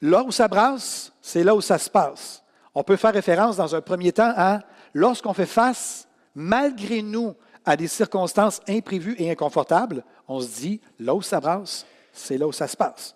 Là 0.00 0.22
où 0.22 0.32
ça 0.32 0.48
brasse, 0.48 1.12
c'est 1.20 1.44
là 1.44 1.54
où 1.54 1.60
ça 1.60 1.78
se 1.78 1.90
passe. 1.90 2.42
On 2.74 2.82
peut 2.82 2.96
faire 2.96 3.12
référence 3.12 3.56
dans 3.56 3.74
un 3.74 3.80
premier 3.80 4.12
temps 4.12 4.32
à 4.36 4.60
lorsqu'on 4.94 5.34
fait 5.34 5.46
face, 5.46 6.08
malgré 6.34 7.02
nous, 7.02 7.34
à 7.64 7.76
des 7.76 7.88
circonstances 7.88 8.60
imprévues 8.68 9.14
et 9.18 9.30
inconfortables, 9.30 10.04
on 10.26 10.40
se 10.40 10.60
dit, 10.60 10.80
là 10.98 11.14
où 11.14 11.22
ça 11.22 11.40
brasse, 11.40 11.86
c'est 12.12 12.38
là 12.38 12.46
où 12.46 12.52
ça 12.52 12.66
se 12.66 12.76
passe. 12.76 13.14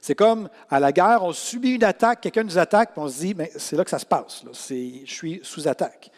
C'est 0.00 0.14
comme 0.14 0.48
à 0.68 0.80
la 0.80 0.92
guerre, 0.92 1.22
on 1.22 1.32
subit 1.32 1.76
une 1.76 1.84
attaque, 1.84 2.20
quelqu'un 2.20 2.42
nous 2.42 2.58
attaque, 2.58 2.92
puis 2.92 3.00
on 3.00 3.08
se 3.08 3.20
dit, 3.20 3.34
mais 3.34 3.50
c'est 3.56 3.76
là 3.76 3.84
que 3.84 3.90
ça 3.90 3.98
se 3.98 4.06
passe. 4.06 4.44
je 4.44 5.04
suis 5.06 5.40
sous 5.42 5.66
attaque. 5.66 6.10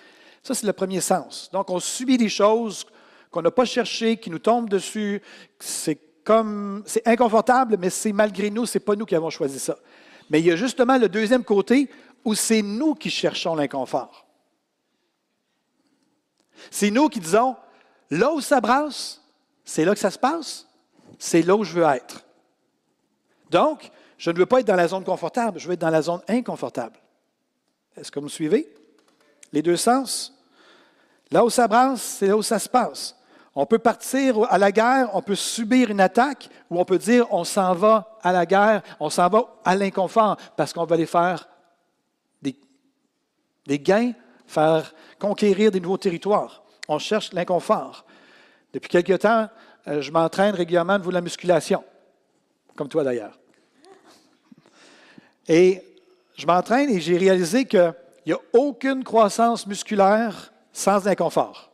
Ça, 0.43 0.55
c'est 0.55 0.67
le 0.67 0.73
premier 0.73 1.01
sens. 1.01 1.51
Donc, 1.53 1.71
on 1.71 1.79
subit 1.79 2.17
des 2.17 2.29
choses 2.29 2.87
qu'on 3.31 3.43
n'a 3.43 3.51
pas 3.51 3.65
cherchées, 3.65 4.17
qui 4.17 4.31
nous 4.31 4.39
tombent 4.39 4.69
dessus. 4.69 5.21
C'est 5.59 5.99
comme, 6.25 6.83
c'est 6.87 7.07
inconfortable, 7.07 7.77
mais 7.79 7.91
c'est 7.91 8.13
malgré 8.13 8.51
nous, 8.51 8.67
c'est 8.67 8.81
pas 8.81 8.97
nous 8.97 9.07
qui 9.07 9.15
avons 9.15 9.31
choisi 9.31 9.59
ça. 9.59 9.77
Mais 10.31 10.41
il 10.41 10.47
y 10.47 10.51
a 10.51 10.57
justement 10.57 10.99
le 10.99 11.09
deuxième 11.09 11.45
côté 11.45 11.89
où 12.25 12.35
c'est 12.35 12.63
nous 12.63 12.95
qui 12.95 13.11
cherchons 13.11 13.55
l'inconfort. 13.55 14.26
C'est 16.71 16.91
nous 16.91 17.09
qui 17.09 17.21
disons, 17.21 17.57
là 18.11 18.33
où 18.33 18.41
ça 18.41 18.61
brasse, 18.61 19.21
c'est 19.65 19.85
là 19.85 19.95
que 19.95 20.01
ça 20.01 20.11
se 20.11 20.19
passe, 20.19 20.67
c'est 21.19 21.43
là 21.43 21.57
où 21.57 21.65
je 21.65 21.73
veux 21.73 21.85
être. 21.85 22.25
Donc, 23.51 23.91
je 24.19 24.31
ne 24.31 24.39
veux 24.39 24.47
pas 24.47 24.61
être 24.61 24.67
dans 24.67 24.77
la 24.77 24.89
zone 24.89 25.05
confortable, 25.05 25.59
je 25.59 25.67
veux 25.67 25.75
être 25.75 25.81
dans 25.81 25.91
la 25.91 26.03
zone 26.03 26.21
inconfortable. 26.29 26.99
Est-ce 27.97 28.11
que 28.11 28.19
vous 28.19 28.27
me 28.27 28.31
suivez? 28.31 28.69
Les 29.53 29.63
deux 29.63 29.77
sens? 29.77 30.35
Là 31.31 31.45
où 31.45 31.51
ça 31.51 31.67
brasse, 31.67 32.03
c'est 32.03 32.27
là 32.27 32.37
où 32.37 32.43
ça 32.43 32.59
se 32.59 32.69
passe. 32.69 33.17
On 33.59 33.65
peut 33.65 33.79
partir 33.79 34.45
à 34.53 34.59
la 34.59 34.71
guerre, 34.71 35.09
on 35.15 35.23
peut 35.23 35.35
subir 35.35 35.91
une 35.91 36.01
attaque, 36.01 36.51
ou 36.69 36.79
on 36.79 36.85
peut 36.85 36.99
dire 36.99 37.27
on 37.33 37.43
s'en 37.43 37.75
va 37.75 38.19
à 38.23 38.31
la 38.31 38.45
guerre, 38.45 38.83
on 39.01 39.09
s'en 39.09 39.29
va 39.29 39.47
à 39.65 39.75
l'inconfort, 39.75 40.37
parce 40.57 40.75
qu'on 40.75 40.85
va 40.85 40.95
aller 40.95 41.07
faire 41.07 41.49
des, 42.43 42.55
des, 43.67 43.79
gains, 43.79 44.13
faire 44.47 44.95
conquérir 45.19 45.71
des 45.71 45.81
nouveaux 45.81 45.97
territoires. 45.97 46.63
On 46.89 46.99
cherche 46.99 47.33
l'inconfort. 47.33 48.05
Depuis 48.73 48.89
quelque 48.89 49.15
temps, 49.15 49.49
euh, 49.89 50.01
je 50.01 50.11
m'entraîne 50.11 50.55
régulièrement 50.55 50.99
de 50.99 51.11
la 51.11 51.21
musculation, 51.21 51.83
comme 52.75 52.89
toi 52.89 53.05
d'ailleurs. 53.05 53.39
Et 55.49 55.83
je 56.37 56.47
m'entraîne 56.47 56.91
et 56.91 57.01
j'ai 57.01 57.17
réalisé 57.17 57.65
qu'il 57.65 57.95
n'y 58.27 58.33
a 58.33 58.41
aucune 58.53 59.05
croissance 59.05 59.67
musculaire 59.67 60.53
sans 60.73 61.07
inconfort. 61.07 61.71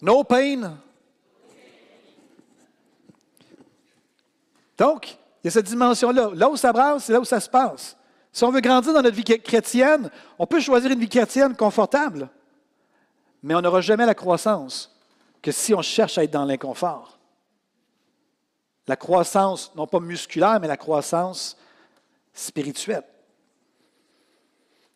No 0.00 0.22
pain. 0.22 0.76
Donc, 4.76 5.16
il 5.42 5.46
y 5.46 5.48
a 5.48 5.50
cette 5.50 5.66
dimension-là. 5.66 6.30
Là 6.34 6.48
où 6.48 6.56
ça 6.56 6.72
brasse, 6.72 7.04
c'est 7.04 7.12
là 7.12 7.20
où 7.20 7.24
ça 7.24 7.40
se 7.40 7.48
passe. 7.48 7.96
Si 8.34 8.42
on 8.42 8.50
veut 8.50 8.60
grandir 8.60 8.92
dans 8.92 9.00
notre 9.00 9.14
vie 9.14 9.22
chrétienne, 9.22 10.10
on 10.40 10.46
peut 10.46 10.58
choisir 10.58 10.90
une 10.90 10.98
vie 10.98 11.08
chrétienne 11.08 11.54
confortable, 11.54 12.28
mais 13.44 13.54
on 13.54 13.60
n'aura 13.60 13.80
jamais 13.80 14.04
la 14.04 14.14
croissance 14.16 14.92
que 15.40 15.52
si 15.52 15.72
on 15.72 15.82
cherche 15.82 16.18
à 16.18 16.24
être 16.24 16.32
dans 16.32 16.44
l'inconfort. 16.44 17.20
La 18.88 18.96
croissance, 18.96 19.72
non 19.76 19.86
pas 19.86 20.00
musculaire, 20.00 20.58
mais 20.60 20.66
la 20.66 20.76
croissance 20.76 21.56
spirituelle. 22.32 23.04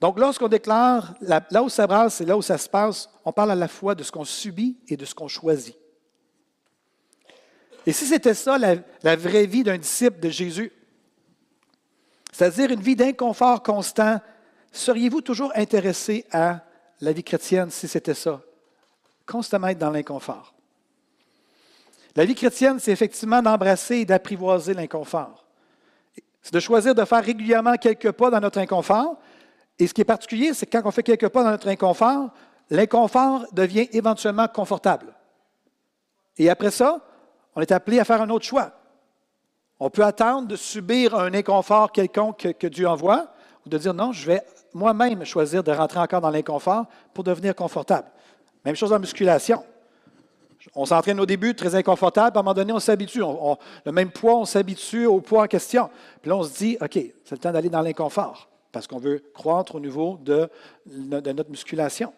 Donc, 0.01 0.19
lorsqu'on 0.19 0.49
déclare 0.49 1.15
là 1.21 1.63
où 1.63 1.69
ça 1.69 1.87
brasse, 1.87 2.17
c'est 2.17 2.25
là 2.25 2.37
où 2.37 2.43
ça 2.43 2.59
se 2.59 2.69
passe, 2.69 3.09
on 3.25 3.33
parle 3.33 3.53
à 3.53 3.55
la 3.55 3.69
fois 3.69 3.95
de 3.95 4.03
ce 4.03 4.11
qu'on 4.11 4.25
subit 4.25 4.79
et 4.89 4.97
de 4.97 5.05
ce 5.05 5.15
qu'on 5.15 5.29
choisit. 5.29 5.77
Et 7.87 7.93
si 7.93 8.05
c'était 8.05 8.35
ça 8.35 8.59
la, 8.59 8.75
la, 9.05 9.15
vraie 9.15 9.47
vie 9.47 9.63
d'un 9.63 9.79
disciple 9.79 10.19
de 10.19 10.29
Jésus, 10.29 10.73
c'est-à-dire 12.33 12.71
une 12.71 12.81
vie 12.81 12.97
d'inconfort 12.97 13.63
constant, 13.63 14.21
seriez-vous 14.73 15.21
toujours 15.21 15.53
intéressé 15.55 16.25
à 16.31 16.61
la 17.01 17.13
vie 17.13 17.25
chrétienne 17.25 17.71
si 17.71 17.89
c'était 17.89 18.15
ça? 18.15 18.41
Constamment 19.27 19.69
être 19.69 19.79
dans 19.79 19.91
l'inconfort. 19.91 20.55
La 22.17 22.25
vie 22.25 22.35
chrétienne, 22.35 22.79
c'est 22.81 22.93
effectivement 22.93 23.43
d'embrasser 23.43 23.99
et 23.99 24.05
d'apprivoiser 24.05 24.75
l'inconfort. 24.75 25.45
C'est 26.43 26.55
de 26.55 26.61
choisir 26.61 26.95
de 26.95 27.05
faire 27.05 27.25
régulièrement 27.25 27.77
quelques 27.77 28.13
pas 28.13 28.31
dans 28.31 28.41
notre 28.41 28.59
inconfort, 28.59 29.17
et 29.79 29.87
ce 29.87 29.95
qui 29.95 30.01
est 30.01 30.05
particulier, 30.05 30.55
c'est 30.55 30.67
que 30.67 30.77
quand 30.77 30.89
on 30.89 30.91
fait 30.91 31.03
quelques 31.03 31.29
pas 31.29 31.45
dans 31.45 31.51
notre 31.51 31.69
inconfort, 31.69 32.31
l'inconfort 32.71 33.47
devient 33.53 33.89
éventuellement 33.93 34.49
confortable. 34.49 35.15
Et 36.37 36.51
après 36.51 36.71
ça, 36.71 37.01
on 37.55 37.61
est 37.61 37.73
appelé 37.73 38.01
à 38.01 38.05
faire 38.05 38.23
un 38.23 38.31
autre 38.31 38.45
choix. 38.45 38.73
On 39.81 39.91
peut 39.91 40.05
attendre 40.05 40.49
de 40.49 40.57
subir 40.57 41.15
un 41.15 41.33
inconfort 41.35 41.93
quelconque 41.93 42.55
que, 42.59 42.67
Dieu 42.67 42.89
envoie, 42.89 43.29
ou 43.65 43.69
de 43.69 43.79
dire 43.79 43.95
non, 43.95 44.13
je 44.13 44.27
vais 44.27 44.43
moi-même 44.75 45.25
choisir 45.25 45.63
de 45.63 45.73
rentrer 45.73 46.01
encore 46.01 46.21
dans 46.21 46.31
l'inconfort 46.31 46.87
pour 47.15 47.25
devenir 47.25 47.55
confortable. 47.55 48.09
Même 48.65 48.75
chose 48.75 48.93
en 48.93 48.99
musculation. 48.99 49.65
On 50.75 50.85
s'entraîne 50.85 51.21
au 51.21 51.27
début 51.27 51.55
très 51.55 51.75
inconfortable, 51.75 52.37
à 52.37 52.41
un 52.41 52.43
moment 52.43 52.55
donné, 52.55 52.73
on 52.73 52.81
s'habitue. 52.81 53.21
le 53.85 53.93
même 53.93 54.11
poids, 54.11 54.37
on 54.37 54.45
s'habitue 54.45 55.07
au 55.07 55.21
poids 55.21 55.45
en 55.45 55.47
question. 55.47 55.89
Puis 56.21 56.29
là, 56.29 56.37
on 56.37 56.43
se 56.43 56.53
dit, 56.53 56.77
OK, 56.81 56.93
c'est 56.93 57.33
le 57.33 57.39
temps 57.39 57.53
d'aller 57.53 57.71
dans 57.71 57.81
l'inconfort 57.81 58.49
parce 58.73 58.87
qu'on 58.87 58.99
veut 58.99 59.23
croître 59.35 59.75
au 59.75 59.81
niveau 59.81 60.19
de, 60.23 60.49
notre 60.87 61.51
musculation. 61.51 62.13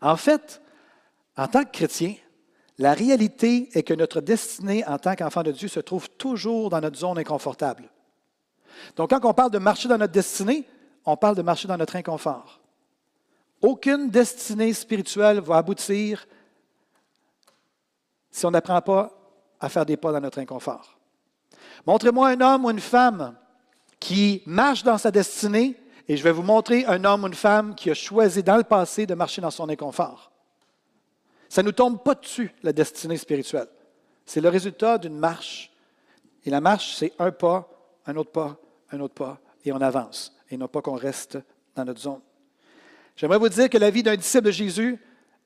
En 0.00 0.16
fait, 0.16 0.62
en 1.36 1.46
tant 1.46 1.64
que 1.64 1.70
chrétien, 1.70 2.14
la 2.80 2.94
réalité 2.94 3.68
est 3.74 3.82
que 3.82 3.92
notre 3.92 4.22
destinée 4.22 4.82
en 4.86 4.98
tant 4.98 5.14
qu'enfant 5.14 5.42
de 5.42 5.52
Dieu 5.52 5.68
se 5.68 5.80
trouve 5.80 6.08
toujours 6.08 6.70
dans 6.70 6.80
notre 6.80 6.96
zone 6.96 7.18
inconfortable. 7.18 7.90
Donc, 8.96 9.10
quand 9.10 9.22
on 9.22 9.34
parle 9.34 9.50
de 9.50 9.58
marcher 9.58 9.86
dans 9.86 9.98
notre 9.98 10.14
destinée, 10.14 10.66
on 11.04 11.14
parle 11.14 11.36
de 11.36 11.42
marcher 11.42 11.68
dans 11.68 11.76
notre 11.76 11.96
inconfort. 11.96 12.58
Aucune 13.60 14.08
destinée 14.08 14.72
spirituelle 14.72 15.40
va 15.40 15.58
aboutir 15.58 16.26
si 18.30 18.46
on 18.46 18.50
n'apprend 18.50 18.80
pas 18.80 19.12
à 19.60 19.68
faire 19.68 19.84
des 19.84 19.98
pas 19.98 20.12
dans 20.12 20.20
notre 20.20 20.38
inconfort. 20.38 20.98
Montrez-moi 21.86 22.28
un 22.28 22.40
homme 22.40 22.64
ou 22.64 22.70
une 22.70 22.80
femme 22.80 23.36
qui 23.98 24.42
marche 24.46 24.84
dans 24.84 24.96
sa 24.96 25.10
destinée, 25.10 25.76
et 26.08 26.16
je 26.16 26.24
vais 26.24 26.32
vous 26.32 26.42
montrer 26.42 26.86
un 26.86 27.04
homme 27.04 27.24
ou 27.24 27.26
une 27.26 27.34
femme 27.34 27.74
qui 27.74 27.90
a 27.90 27.94
choisi 27.94 28.42
dans 28.42 28.56
le 28.56 28.64
passé 28.64 29.04
de 29.04 29.14
marcher 29.14 29.42
dans 29.42 29.50
son 29.50 29.68
inconfort. 29.68 30.29
Ça 31.50 31.62
ne 31.62 31.66
nous 31.66 31.72
tombe 31.72 32.00
pas 32.02 32.14
dessus, 32.14 32.54
la 32.62 32.72
destinée 32.72 33.16
spirituelle. 33.16 33.66
C'est 34.24 34.40
le 34.40 34.48
résultat 34.48 34.98
d'une 34.98 35.18
marche. 35.18 35.72
Et 36.44 36.50
la 36.50 36.60
marche, 36.60 36.94
c'est 36.94 37.12
un 37.18 37.32
pas, 37.32 37.68
un 38.06 38.14
autre 38.16 38.30
pas, 38.30 38.56
un 38.92 39.00
autre 39.00 39.14
pas, 39.14 39.40
et 39.64 39.72
on 39.72 39.80
avance, 39.80 40.32
et 40.48 40.56
non 40.56 40.68
pas 40.68 40.80
qu'on 40.80 40.94
reste 40.94 41.38
dans 41.74 41.84
notre 41.84 42.00
zone. 42.00 42.20
J'aimerais 43.16 43.38
vous 43.38 43.48
dire 43.48 43.68
que 43.68 43.78
la 43.78 43.90
vie 43.90 44.04
d'un 44.04 44.14
disciple 44.14 44.44
de 44.44 44.50
Jésus 44.52 44.98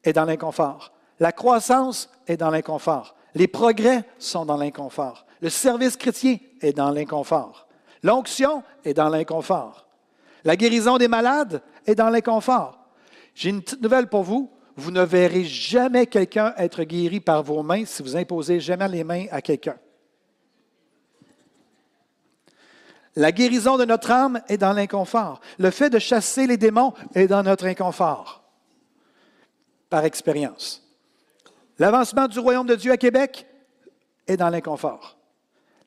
est 0.04 0.12
dans 0.12 0.26
l'inconfort. 0.26 0.92
La 1.20 1.32
croissance 1.32 2.11
est 2.26 2.37
dans 2.37 2.50
l'inconfort. 2.50 3.16
Les 3.34 3.49
progrès 3.49 4.04
sont 4.18 4.44
dans 4.44 4.58
l'inconfort. 4.58 5.25
Le 5.40 5.49
service 5.49 5.96
chrétien 5.96 6.37
est 6.61 6.75
dans 6.75 6.90
l'inconfort. 6.90 7.66
L'onction 8.02 8.62
est 8.84 8.94
dans 8.94 9.08
l'inconfort. 9.08 9.87
La 10.44 10.56
guérison 10.56 10.99
des 10.99 11.08
malades 11.08 11.62
est 11.87 11.94
dans 11.94 12.11
l'inconfort. 12.11 12.78
J'ai 13.34 13.49
une 13.49 13.62
petite 13.62 13.82
nouvelle 13.82 14.08
pour 14.08 14.23
vous. 14.23 14.50
Vous 14.76 14.90
ne 14.90 15.02
verrez 15.02 15.44
jamais 15.44 16.06
quelqu'un 16.06 16.52
être 16.56 16.82
guéri 16.82 17.20
par 17.20 17.42
vos 17.42 17.62
mains 17.62 17.84
si 17.84 18.02
vous 18.02 18.16
imposez 18.16 18.60
jamais 18.60 18.88
les 18.88 19.04
mains 19.04 19.26
à 19.30 19.40
quelqu'un. 19.40 19.76
La 23.16 23.30
guérison 23.30 23.76
de 23.76 23.84
notre 23.84 24.10
âme 24.10 24.42
est 24.48 24.58
dans 24.58 24.72
l'inconfort. 24.72 25.40
Le 25.58 25.70
fait 25.70 25.90
de 25.90 26.00
chasser 26.00 26.46
les 26.48 26.56
démons 26.56 26.94
est 27.14 27.28
dans 27.28 27.44
notre 27.44 27.66
inconfort, 27.66 28.42
par 29.88 30.04
expérience. 30.04 30.82
L'avancement 31.78 32.26
du 32.26 32.40
royaume 32.40 32.66
de 32.66 32.74
Dieu 32.74 32.90
à 32.90 32.96
Québec 32.96 33.46
est 34.26 34.36
dans 34.36 34.50
l'inconfort. 34.50 35.16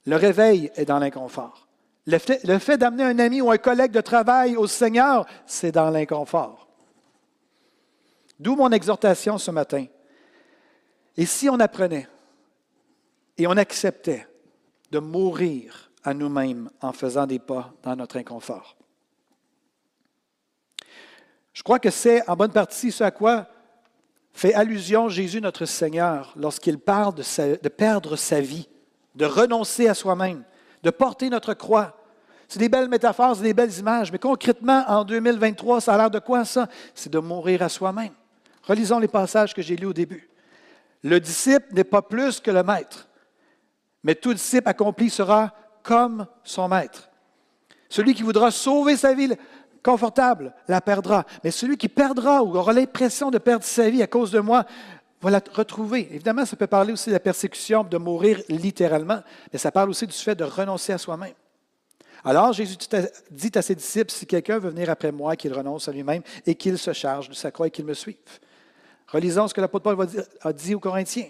Le 0.06 0.16
réveil 0.16 0.72
est 0.76 0.86
dans 0.86 1.00
l'inconfort. 1.00 1.68
Le 2.06 2.18
fait, 2.18 2.78
d'amener 2.78 3.04
un 3.04 3.20
ami 3.20 3.42
ou 3.42 3.52
un 3.52 3.58
collègue 3.58 3.92
de 3.92 4.00
travail 4.00 4.56
au 4.56 4.66
Seigneur, 4.66 5.26
c'est 5.46 5.74
dans 5.74 5.90
l'inconfort. 5.90 6.67
D'où 8.40 8.56
mon 8.56 8.72
exhortation 8.72 9.38
ce 9.38 9.52
matin. 9.52 9.86
Et 11.16 11.26
si 11.26 11.50
on 11.50 11.60
apprenait 11.60 12.08
et 13.38 13.48
on 13.48 13.58
acceptait 13.58 14.28
de 14.92 15.00
mourir 15.00 15.92
à 16.04 16.14
nous-mêmes 16.14 16.70
en 16.82 16.94
faisant 16.94 17.26
des 17.26 17.40
pas 17.40 17.74
dans 17.82 17.96
notre 17.96 18.18
inconfort? 18.18 18.78
Je 21.54 21.64
crois 21.64 21.80
que 21.80 21.90
c'est 21.90 22.28
en 22.30 22.36
bonne 22.36 22.52
partie 22.52 22.92
ce 22.92 23.04
à 23.04 23.10
quoi 23.10 23.48
fait 24.32 24.54
allusion 24.54 25.10
Jésus 25.10 25.42
notre 25.42 25.66
Seigneur 25.66 26.32
lorsqu'il 26.36 26.78
parle 26.78 27.16
de, 27.16 27.68
perdre 27.70 28.16
sa 28.16 28.40
vie, 28.40 28.70
de 29.16 29.26
renoncer 29.26 29.88
à 29.88 29.96
soi-même, 29.96 30.44
de 30.84 30.92
porter 30.92 31.32
notre 31.32 31.56
croix. 31.56 31.98
C'est 32.48 32.60
des 32.60 32.70
belles 32.70 32.88
métaphores, 32.88 33.38
c'est 33.38 33.44
des 33.44 33.56
belles 33.56 33.76
images, 33.80 34.12
mais 34.12 34.20
concrètement, 34.20 34.84
en 34.88 35.04
2023, 35.04 35.82
ça 35.82 35.96
a 35.96 35.98
l'air 35.98 36.12
de 36.12 36.20
quoi 36.20 36.46
ça? 36.46 36.68
C'est 36.94 37.12
de 37.12 37.18
mourir 37.18 37.64
à 37.64 37.70
soi-même. 37.70 38.14
Relisons 38.68 39.00
les 39.00 39.08
passages 39.08 39.54
que 39.54 39.62
j'ai 39.62 39.76
lus 39.76 39.88
au 39.88 39.94
début. 39.94 40.30
Le 41.04 41.20
disciple 41.20 41.68
n'est 41.72 41.84
pas 41.84 42.02
plus 42.02 42.40
que 42.40 42.52
le 42.52 42.64
maître, 42.64 43.08
mais 44.04 44.16
tout 44.16 44.34
disciple 44.34 44.68
accompli 44.68 45.10
sera 45.10 45.54
comme 45.84 46.28
son 46.44 46.68
maître. 46.68 47.10
Celui 47.90 48.14
qui 48.14 48.24
voudra 48.24 48.52
sauver 48.52 48.98
sa 48.98 49.14
vie 49.14 49.34
confortable 49.84 50.54
la 50.68 50.82
perdra. 50.82 51.26
Mais 51.44 51.52
celui 51.52 51.78
qui 51.78 51.88
perdra 51.88 52.44
ou 52.44 52.58
aura 52.58 52.74
l'impression 52.74 53.32
de 53.32 53.38
perdre 53.38 53.64
sa 53.64 53.90
vie 53.90 54.04
à 54.04 54.08
cause 54.08 54.32
de 54.32 54.40
moi 54.40 54.66
va 55.22 55.32
la 55.32 55.42
retrouver. 55.54 56.10
Évidemment, 56.12 56.46
ça 56.46 56.58
peut 56.58 56.68
parler 56.68 56.92
aussi 56.92 57.10
de 57.10 57.14
la 57.14 57.22
persécution, 57.22 57.84
de 57.84 57.98
mourir 57.98 58.42
littéralement, 58.50 59.22
mais 59.52 59.60
ça 59.60 59.72
parle 59.72 59.90
aussi 59.90 60.06
du 60.06 60.14
fait 60.14 60.36
de 60.36 60.44
renoncer 60.44 60.92
à 60.92 60.98
soi-même. 60.98 61.34
Alors 62.24 62.52
Jésus 62.52 62.76
dit 63.32 63.52
à 63.56 63.62
ses 63.62 63.76
disciples, 63.76 64.12
si 64.12 64.26
quelqu'un 64.26 64.60
veut 64.60 64.70
venir 64.70 64.90
après 64.90 65.12
moi, 65.12 65.36
qu'il 65.36 65.54
renonce 65.54 65.88
à 65.88 65.92
lui-même 65.94 66.22
et 66.46 66.56
qu'il 66.56 66.78
se 66.78 66.92
charge 66.92 67.30
de 67.30 67.34
sa 67.34 67.52
croix 67.52 67.68
et 67.68 67.72
qu'il 67.72 67.86
me 67.86 67.94
suive. 67.94 68.18
Relisons 69.08 69.48
ce 69.48 69.54
que 69.54 69.62
l'apôtre 69.62 69.84
Paul 69.96 70.08
a 70.42 70.54
dit 70.54 70.76
aux 70.76 70.80
Corinthiens. 70.80 71.30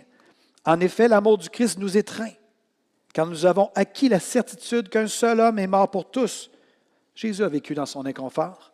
En 0.65 0.79
effet, 0.79 1.07
l'amour 1.07 1.37
du 1.37 1.49
Christ 1.49 1.77
nous 1.77 1.97
étreint, 1.97 2.33
car 3.13 3.25
nous 3.25 3.45
avons 3.45 3.71
acquis 3.75 4.09
la 4.09 4.19
certitude 4.19 4.89
qu'un 4.89 5.07
seul 5.07 5.39
homme 5.39 5.59
est 5.59 5.67
mort 5.67 5.89
pour 5.89 6.09
tous, 6.09 6.49
Jésus 7.15 7.43
a 7.43 7.47
vécu 7.47 7.73
dans 7.73 7.85
son 7.85 8.05
inconfort. 8.05 8.71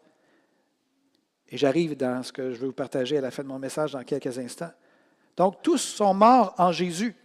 Et 1.49 1.57
j'arrive 1.57 1.95
dans 1.95 2.23
ce 2.23 2.31
que 2.31 2.51
je 2.51 2.59
veux 2.59 2.67
vous 2.67 2.73
partager 2.73 3.17
à 3.17 3.21
la 3.21 3.31
fin 3.31 3.43
de 3.43 3.47
mon 3.47 3.59
message 3.59 3.91
dans 3.91 4.03
quelques 4.03 4.37
instants. 4.39 4.71
Donc, 5.37 5.61
tous 5.61 5.77
sont 5.77 6.13
morts 6.13 6.53
en 6.57 6.71
Jésus. 6.71 7.15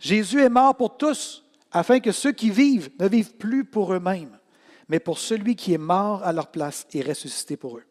Jésus 0.00 0.40
est 0.42 0.48
mort 0.48 0.76
pour 0.76 0.96
tous, 0.96 1.44
afin 1.70 2.00
que 2.00 2.12
ceux 2.12 2.32
qui 2.32 2.50
vivent 2.50 2.90
ne 2.98 3.08
vivent 3.08 3.36
plus 3.36 3.64
pour 3.64 3.94
eux-mêmes, 3.94 4.38
mais 4.88 5.00
pour 5.00 5.18
celui 5.18 5.54
qui 5.54 5.72
est 5.72 5.78
mort 5.78 6.22
à 6.24 6.32
leur 6.32 6.48
place 6.48 6.86
et 6.92 7.02
ressuscité 7.02 7.56
pour 7.56 7.78
eux. 7.78 7.84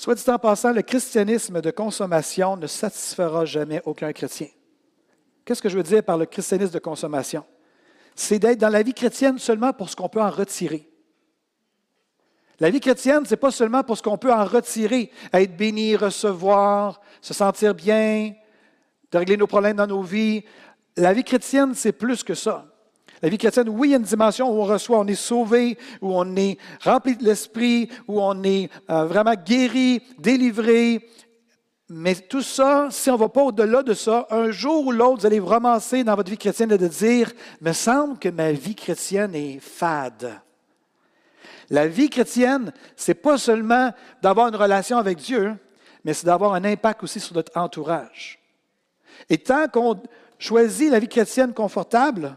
Soit 0.00 0.14
dit 0.14 0.30
en 0.30 0.38
passant, 0.38 0.72
le 0.72 0.80
christianisme 0.80 1.60
de 1.60 1.70
consommation 1.70 2.56
ne 2.56 2.66
satisfera 2.66 3.44
jamais 3.44 3.82
aucun 3.84 4.14
chrétien. 4.14 4.46
Qu'est-ce 5.44 5.60
que 5.60 5.68
je 5.68 5.76
veux 5.76 5.82
dire 5.82 6.02
par 6.02 6.16
le 6.16 6.24
christianisme 6.24 6.72
de 6.72 6.78
consommation? 6.78 7.44
c'est 8.14 8.38
d'être 8.38 8.58
dans 8.58 8.70
la 8.70 8.82
vie 8.82 8.94
chrétienne 8.94 9.38
seulement 9.38 9.74
pour 9.74 9.90
ce 9.90 9.96
qu'on 9.96 10.08
peut 10.08 10.22
en 10.22 10.30
retirer. 10.30 10.88
La 12.60 12.70
vie 12.70 12.80
chrétienne, 12.80 13.26
ce 13.26 13.32
n'est 13.32 13.36
pas 13.36 13.50
seulement 13.50 13.82
pour 13.82 13.98
ce 13.98 14.02
qu'on 14.02 14.16
peut 14.16 14.32
en 14.32 14.46
retirer, 14.46 15.10
être 15.34 15.54
béni, 15.54 15.96
recevoir, 15.96 17.02
se 17.20 17.34
sentir 17.34 17.74
bien, 17.74 18.32
de 19.12 19.18
régler 19.18 19.36
nos 19.36 19.46
problèmes 19.46 19.76
dans 19.76 19.86
nos 19.86 20.02
vies. 20.02 20.44
La 20.96 21.12
vie 21.12 21.24
chrétienne, 21.24 21.74
c'est 21.74 21.92
plus 21.92 22.24
que 22.24 22.34
ça. 22.34 22.66
La 23.22 23.28
vie 23.28 23.38
chrétienne, 23.38 23.68
oui, 23.68 23.88
il 23.88 23.90
y 23.90 23.94
a 23.94 23.98
une 23.98 24.02
dimension 24.02 24.50
où 24.50 24.62
on 24.62 24.64
reçoit, 24.64 24.98
on 24.98 25.06
est 25.06 25.14
sauvé, 25.14 25.76
où 26.00 26.14
on 26.14 26.36
est 26.36 26.56
rempli 26.82 27.16
de 27.16 27.24
l'esprit, 27.24 27.90
où 28.08 28.20
on 28.20 28.42
est 28.42 28.70
euh, 28.88 29.04
vraiment 29.04 29.34
guéri, 29.34 30.02
délivré, 30.18 31.06
mais 31.92 32.14
tout 32.14 32.40
ça, 32.40 32.86
si 32.92 33.10
on 33.10 33.14
ne 33.14 33.18
va 33.18 33.28
pas 33.28 33.42
au-delà 33.42 33.82
de 33.82 33.94
ça, 33.94 34.24
un 34.30 34.52
jour 34.52 34.86
ou 34.86 34.92
l'autre, 34.92 35.22
vous 35.22 35.26
allez 35.26 35.40
vous 35.40 35.48
ramasser 35.48 36.04
dans 36.04 36.14
votre 36.14 36.30
vie 36.30 36.38
chrétienne 36.38 36.70
et 36.70 36.78
de 36.78 36.86
dire, 36.86 37.32
me 37.60 37.72
semble 37.72 38.16
que 38.16 38.28
ma 38.28 38.52
vie 38.52 38.76
chrétienne 38.76 39.34
est 39.34 39.58
fade. 39.58 40.40
La 41.68 41.88
vie 41.88 42.08
chrétienne, 42.08 42.72
c'est 42.94 43.14
pas 43.14 43.38
seulement 43.38 43.90
d'avoir 44.22 44.46
une 44.46 44.54
relation 44.54 44.98
avec 44.98 45.18
Dieu, 45.18 45.56
mais 46.04 46.14
c'est 46.14 46.26
d'avoir 46.26 46.54
un 46.54 46.64
impact 46.64 47.02
aussi 47.02 47.18
sur 47.18 47.34
notre 47.34 47.58
entourage. 47.58 48.38
Et 49.28 49.38
tant 49.38 49.66
qu'on 49.66 50.00
choisit 50.38 50.92
la 50.92 51.00
vie 51.00 51.08
chrétienne 51.08 51.52
confortable 51.52 52.36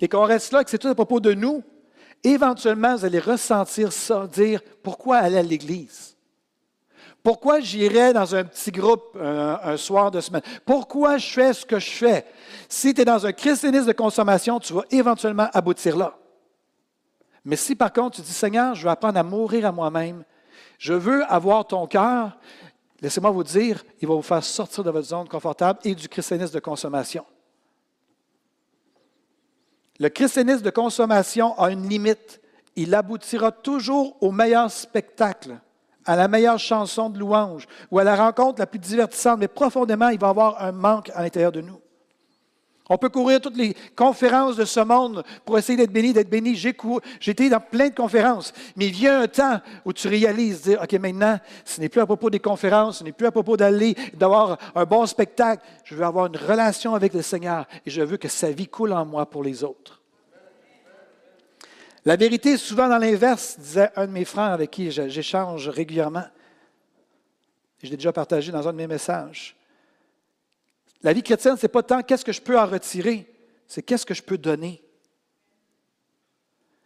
et 0.00 0.08
qu'on 0.08 0.24
reste 0.24 0.52
là, 0.52 0.64
que 0.64 0.70
c'est 0.70 0.78
tout 0.78 0.88
à 0.88 0.94
propos 0.94 1.20
de 1.20 1.32
nous, 1.34 1.62
éventuellement, 2.24 2.96
vous 2.96 3.04
allez 3.04 3.18
ressentir 3.18 3.92
ça, 3.92 4.26
dire 4.26 4.60
pourquoi 4.82 5.18
aller 5.18 5.38
à 5.38 5.42
l'Église? 5.42 6.16
Pourquoi 7.22 7.60
j'irais 7.60 8.12
dans 8.12 8.34
un 8.34 8.44
petit 8.44 8.70
groupe 8.70 9.16
un, 9.20 9.76
soir 9.76 10.10
de 10.10 10.20
semaine? 10.20 10.42
Pourquoi 10.64 11.18
je 11.18 11.30
fais 11.30 11.52
ce 11.52 11.66
que 11.66 11.78
je 11.78 11.90
fais? 11.90 12.24
Si 12.68 12.94
tu 12.94 13.02
es 13.02 13.04
dans 13.04 13.26
un 13.26 13.32
christianisme 13.32 13.86
de 13.86 13.92
consommation, 13.92 14.60
tu 14.60 14.72
vas 14.72 14.84
éventuellement 14.90 15.48
aboutir 15.52 15.96
là. 15.96 16.16
Mais 17.44 17.56
si 17.56 17.74
par 17.74 17.92
contre 17.92 18.16
tu 18.16 18.22
dis, 18.22 18.32
Seigneur, 18.32 18.74
je 18.74 18.84
veux 18.84 18.90
apprendre 18.90 19.18
à 19.18 19.22
mourir 19.22 19.66
à 19.66 19.72
moi-même, 19.72 20.24
je 20.78 20.94
veux 20.94 21.24
avoir 21.24 21.66
ton 21.66 21.86
cœur, 21.86 22.38
laissez-moi 23.00 23.30
vous 23.30 23.44
dire, 23.44 23.84
il 24.00 24.08
va 24.08 24.14
vous 24.14 24.22
faire 24.22 24.44
sortir 24.44 24.84
de 24.84 24.90
votre 24.90 25.08
zone 25.08 25.28
confortable 25.28 25.80
et 25.84 25.94
du 25.94 26.08
christianisme 26.08 26.54
de 26.54 26.60
consommation. 26.60 27.24
Le 29.98 30.08
christianisme 30.08 30.62
de 30.62 30.70
consommation 30.70 31.58
a 31.58 31.70
une 31.70 31.88
limite. 31.88 32.40
Il 32.76 32.94
aboutira 32.94 33.50
toujours 33.50 34.16
au 34.20 34.30
meilleur 34.30 34.70
spectacle 34.70 35.58
à 36.04 36.16
la 36.16 36.28
meilleure 36.28 36.58
chanson 36.58 37.10
de 37.10 37.18
louange 37.18 37.66
ou 37.90 37.98
à 37.98 38.04
la 38.04 38.16
rencontre 38.16 38.60
la 38.60 38.66
plus 38.66 38.78
divertissante, 38.78 39.40
mais 39.40 39.48
profondément, 39.48 40.08
il 40.08 40.18
va 40.18 40.28
avoir 40.30 40.62
un 40.62 40.72
manque 40.72 41.10
à 41.14 41.22
l'intérieur 41.22 41.52
de 41.52 41.60
nous. 41.60 41.80
On 42.88 42.96
peut 42.96 43.10
courir 43.10 43.40
toutes 43.40 43.56
les 43.56 43.74
conférences 43.94 44.56
de 44.56 44.64
ce 44.64 44.80
monde 44.80 45.22
pour 45.44 45.58
essayer 45.58 45.76
d'être 45.76 45.92
béni, 45.92 46.14
d'être 46.14 46.30
béni. 46.30 46.56
J'ai, 46.56 46.74
été 47.26 47.50
dans 47.50 47.60
plein 47.60 47.88
de 47.88 47.94
conférences, 47.94 48.54
mais 48.76 48.86
il 48.86 48.92
vient 48.92 49.20
un 49.20 49.28
temps 49.28 49.60
où 49.84 49.92
tu 49.92 50.08
réalises, 50.08 50.62
dire, 50.62 50.80
OK, 50.82 50.92
maintenant, 50.94 51.38
ce 51.66 51.80
n'est 51.80 51.90
plus 51.90 52.00
à 52.00 52.06
propos 52.06 52.30
des 52.30 52.38
conférences, 52.38 52.98
ce 52.98 53.04
n'est 53.04 53.12
plus 53.12 53.26
à 53.26 53.30
propos 53.30 53.58
d'aller, 53.58 53.94
d'avoir 54.14 54.58
un 54.74 54.84
bon 54.84 55.04
spectacle. 55.04 55.62
Je 55.84 55.94
veux 55.94 56.04
avoir 56.04 56.26
une 56.26 56.36
relation 56.36 56.94
avec 56.94 57.12
le 57.12 57.20
Seigneur 57.20 57.66
et 57.84 57.90
je 57.90 58.00
veux 58.00 58.16
que 58.16 58.28
sa 58.28 58.50
vie 58.50 58.68
coule 58.68 58.94
en 58.94 59.04
moi 59.04 59.28
pour 59.28 59.42
les 59.42 59.62
autres. 59.64 60.00
La 62.06 62.16
vérité 62.16 62.52
est 62.52 62.56
souvent 62.56 62.88
dans 62.88 62.96
l'inverse, 62.96 63.58
disait 63.58 63.90
un 63.96 64.06
de 64.06 64.12
mes 64.12 64.24
frères 64.24 64.52
avec 64.52 64.70
qui 64.70 64.90
j'échange 64.90 65.68
régulièrement. 65.68 66.24
Je 67.82 67.90
l'ai 67.90 67.96
déjà 67.96 68.14
partagé 68.14 68.50
dans 68.50 68.66
un 68.66 68.72
de 68.72 68.78
mes 68.78 68.86
messages. 68.86 69.57
La 71.02 71.12
vie 71.12 71.22
chrétienne, 71.22 71.56
ce 71.56 71.62
n'est 71.62 71.68
pas 71.68 71.82
tant 71.82 72.02
qu'est-ce 72.02 72.24
que 72.24 72.32
je 72.32 72.40
peux 72.40 72.58
en 72.58 72.66
retirer, 72.66 73.32
c'est 73.66 73.82
qu'est-ce 73.82 74.06
que 74.06 74.14
je 74.14 74.22
peux 74.22 74.38
donner. 74.38 74.82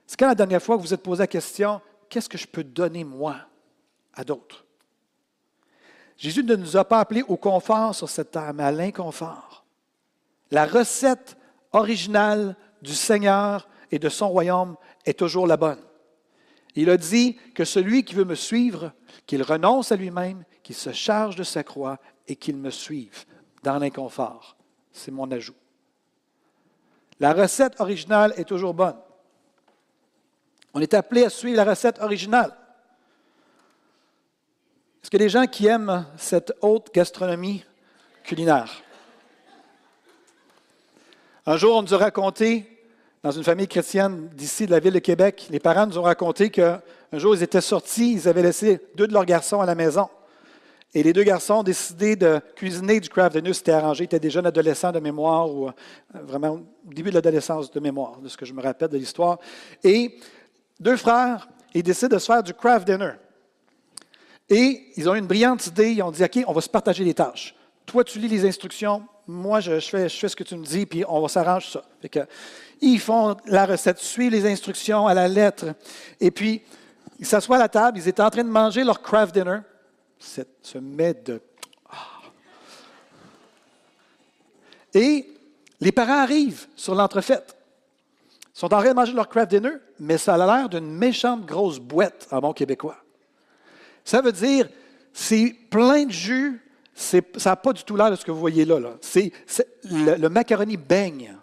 C'est 0.07 0.19
quand 0.19 0.27
la 0.27 0.35
dernière 0.35 0.63
fois 0.63 0.77
que 0.77 0.83
vous 0.83 0.89
vous 0.89 0.95
êtes 0.95 1.03
posé 1.03 1.23
la 1.23 1.27
question, 1.27 1.81
qu'est-ce 2.09 2.29
que 2.29 2.37
je 2.37 2.47
peux 2.47 2.65
donner 2.65 3.05
moi 3.05 3.37
à 4.13 4.25
d'autres? 4.25 4.67
Jésus 6.19 6.45
ne 6.45 6.57
nous 6.57 6.77
a 6.77 6.85
pas 6.85 7.01
appelés 7.01 7.23
au 7.23 7.37
confort 7.37 7.95
sur 7.95 8.09
cette 8.09 8.33
terre, 8.33 8.53
mais 8.53 8.65
à 8.65 8.71
l'inconfort. 8.71 9.65
La 10.51 10.67
recette 10.67 11.37
originale 11.73 12.55
du 12.83 12.93
Seigneur 12.95 13.67
et 13.91 13.99
de 13.99 14.11
son 14.11 14.29
royaume 14.29 14.77
est 15.07 15.19
toujours 15.19 15.47
la 15.47 15.57
bonne. 15.57 15.83
Il 16.75 16.91
a 16.91 16.97
dit 16.99 17.39
que 17.55 17.65
celui 17.65 18.05
qui 18.05 18.15
veut 18.15 18.25
me 18.25 18.35
suivre, 18.35 18.93
qu'il 19.27 19.43
renonce 19.43 19.93
à 19.93 19.97
lui-même, 19.97 20.45
qu'il 20.63 20.75
se 20.75 20.93
charge 20.93 21.37
de 21.37 21.43
sa 21.43 21.65
croix 21.65 21.99
et 22.29 22.37
qu'il 22.37 22.57
me 22.57 22.71
suive 22.71 23.25
dans 23.63 23.79
l'inconfort. 23.79 24.57
C'est 24.93 25.11
mon 25.11 25.31
ajout. 25.31 25.55
La 27.21 27.33
recette 27.33 27.81
originale 27.81 28.35
est 28.37 28.45
toujours 28.45 28.75
bonne. 28.75 28.97
On 30.75 30.81
est 30.81 30.95
appelé 30.95 31.25
à 31.25 31.31
suivre 31.31 31.57
la 31.57 31.65
recette 31.65 32.01
originale. 32.01 32.53
Est-ce 35.03 35.11
que 35.11 35.17
les 35.17 35.29
gens 35.29 35.47
qui 35.47 35.67
aiment 35.67 36.07
cette 36.17 36.53
haute 36.61 36.93
gastronomie 36.95 37.65
culinaire? 38.25 38.83
Un 41.45 41.57
jour, 41.57 41.77
on 41.77 41.83
nous 41.83 41.95
a 41.95 41.99
raconté 41.99 42.73
dans 43.23 43.31
une 43.31 43.45
famille 43.45 43.69
chrétienne 43.69 44.29
d'ici, 44.35 44.67
de 44.67 44.73
la 44.73 44.81
ville 44.81 44.95
de 44.95 44.99
Québec, 44.99 45.47
les 45.51 45.61
parents 45.61 45.87
nous 45.87 45.99
ont 45.99 46.03
raconté 46.03 46.51
qu'un 46.51 46.81
jour, 47.13 47.37
ils 47.37 47.43
étaient 47.43 47.61
sortis, 47.61 48.15
ils 48.15 48.29
avaient 48.29 48.43
laissé 48.43 48.81
deux 48.97 49.07
de 49.07 49.13
leurs 49.13 49.25
garçons 49.25 49.61
à 49.61 49.67
la 49.67 49.77
maison. 49.77 50.09
Et 50.95 51.03
les 51.03 51.13
deux 51.13 51.23
garçons 51.23 51.55
ont 51.55 51.63
décidé 51.63 52.17
de 52.17 52.41
cuisiner 52.55 53.01
du 53.01 53.09
craft 53.09 53.37
dinner. 53.37 53.55
C'était 53.55 53.73
arrangé, 53.73 54.03
ils 54.03 54.05
étaient 54.05 54.21
des 54.21 54.31
jeunes 54.31 54.47
adolescents 54.47 54.93
de 54.93 55.01
mémoire, 55.01 55.51
ou 55.51 55.69
euh, 55.69 55.73
vraiment 56.13 56.61
au 56.87 56.93
début 56.93 57.09
de 57.09 57.15
l'adolescence 57.15 57.71
de 57.71 57.81
mémoire, 57.81 58.19
de 58.21 58.29
ce 58.29 58.37
que 58.37 58.45
je 58.45 58.53
me 58.53 58.61
rappelle 58.61 58.89
de 58.89 58.99
l'histoire. 58.99 59.39
Et 59.83 60.19
deux 60.79 60.97
frères, 60.97 61.49
ils 61.75 61.83
décident 61.83 62.15
de 62.15 62.19
se 62.19 62.27
faire 62.27 62.43
du 62.43 62.53
craft 62.53 62.87
dinner. 62.87 63.13
Et 64.51 64.93
ils 64.97 65.09
ont 65.09 65.15
eu 65.15 65.19
une 65.19 65.27
brillante 65.27 65.67
idée, 65.67 65.93
ils 65.93 66.03
ont 66.03 66.11
dit, 66.11 66.23
OK, 66.23 66.45
on 66.47 66.53
va 66.53 66.61
se 66.61 66.69
partager 66.69 67.05
les 67.05 67.15
tâches. 67.15 67.55
Toi, 67.87 68.05
tu 68.05 68.19
lis 68.19 68.29
les 68.29 68.45
instructions, 68.47 69.03
moi, 69.27 69.61
je, 69.61 69.81
fais, 69.81 70.09
ce 70.09 70.37
que 70.37 70.45
tu 70.45 70.57
me 70.57 70.65
dis, 70.65 70.85
puis 70.85 71.05
on 71.09 71.21
va 71.21 71.29
s'arranger 71.29 71.69
ça. 71.73 71.83
que, 72.11 72.21
ils 72.81 72.99
font 72.99 73.37
la 73.47 73.65
recette, 73.65 73.99
suivent 73.99 74.33
les 74.33 74.51
instructions 74.51 75.07
à 75.07 75.15
la 75.15 75.29
lettre. 75.29 75.67
Et 76.21 76.31
puis, 76.31 76.63
ils 77.19 77.27
s'assoient 77.27 77.57
à 77.57 77.61
la 77.61 77.69
table, 77.69 77.99
ils 77.99 78.09
étaient 78.09 78.23
en 78.23 78.31
train 78.31 78.45
de 78.45 78.51
manger 78.51 78.85
leur 78.85 79.01
craft 79.01 79.33
dinner. 79.33 79.61
Ce 80.23 80.79
mets 80.79 81.15
de. 81.15 81.41
Ah. 81.91 82.21
Et 84.95 85.27
les 85.81 85.93
parents 85.93 86.19
arrivent 86.19 86.67
sur 86.77 86.95
l'entrefaite. 86.95 87.57
Ils 88.55 88.59
sont 88.59 88.73
en 88.73 88.79
train 88.79 88.91
de 88.91 88.95
manger 88.95 89.13
leur 89.13 89.29
craft 89.29 89.51
dinner, 89.51 89.73
mais 89.99 90.19
ça 90.19 90.35
a 90.35 90.39
l'air 90.39 90.69
d'une 90.69 90.93
méchante 90.93 91.45
grosse 91.45 91.79
boîte 91.79 92.29
en 92.31 92.41
bon 92.41 92.53
québécois. 92.53 92.99
Ça 94.05 94.21
veut 94.21 94.33
dire, 94.33 94.69
c'est 95.13 95.55
plein 95.71 96.05
de 96.05 96.13
jus, 96.13 96.61
ça 96.95 97.21
n'a 97.47 97.57
pas 97.57 97.73
du 97.73 97.83
tout 97.83 97.97
l'air 97.97 98.11
de 98.11 98.17
ce 98.17 98.25
que 98.25 98.31
vous 98.31 98.41
voyez 98.41 98.65
là. 98.65 98.79
C'est, 99.01 99.33
le, 99.85 100.29
macaroni 100.29 100.77
baigne. 100.77 101.37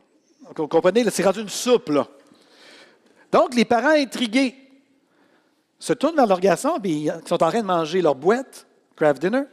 Vous 0.55 0.67
comprenez, 0.67 1.09
c'est 1.09 1.23
rendu 1.23 1.41
une 1.41 1.49
soupe. 1.49 1.89
Là. 1.89 2.07
Donc, 3.31 3.55
les 3.55 3.65
parents 3.65 3.89
intrigués 3.89 4.55
se 5.79 5.93
tournent 5.93 6.15
vers 6.15 6.27
leur 6.27 6.39
garçon, 6.39 6.79
puis 6.81 7.05
ils 7.05 7.13
sont 7.25 7.41
en 7.41 7.49
train 7.49 7.61
de 7.61 7.67
manger 7.67 8.01
leur 8.01 8.15
boîte, 8.15 8.67
craft 8.99 9.21
dinner, 9.21 9.43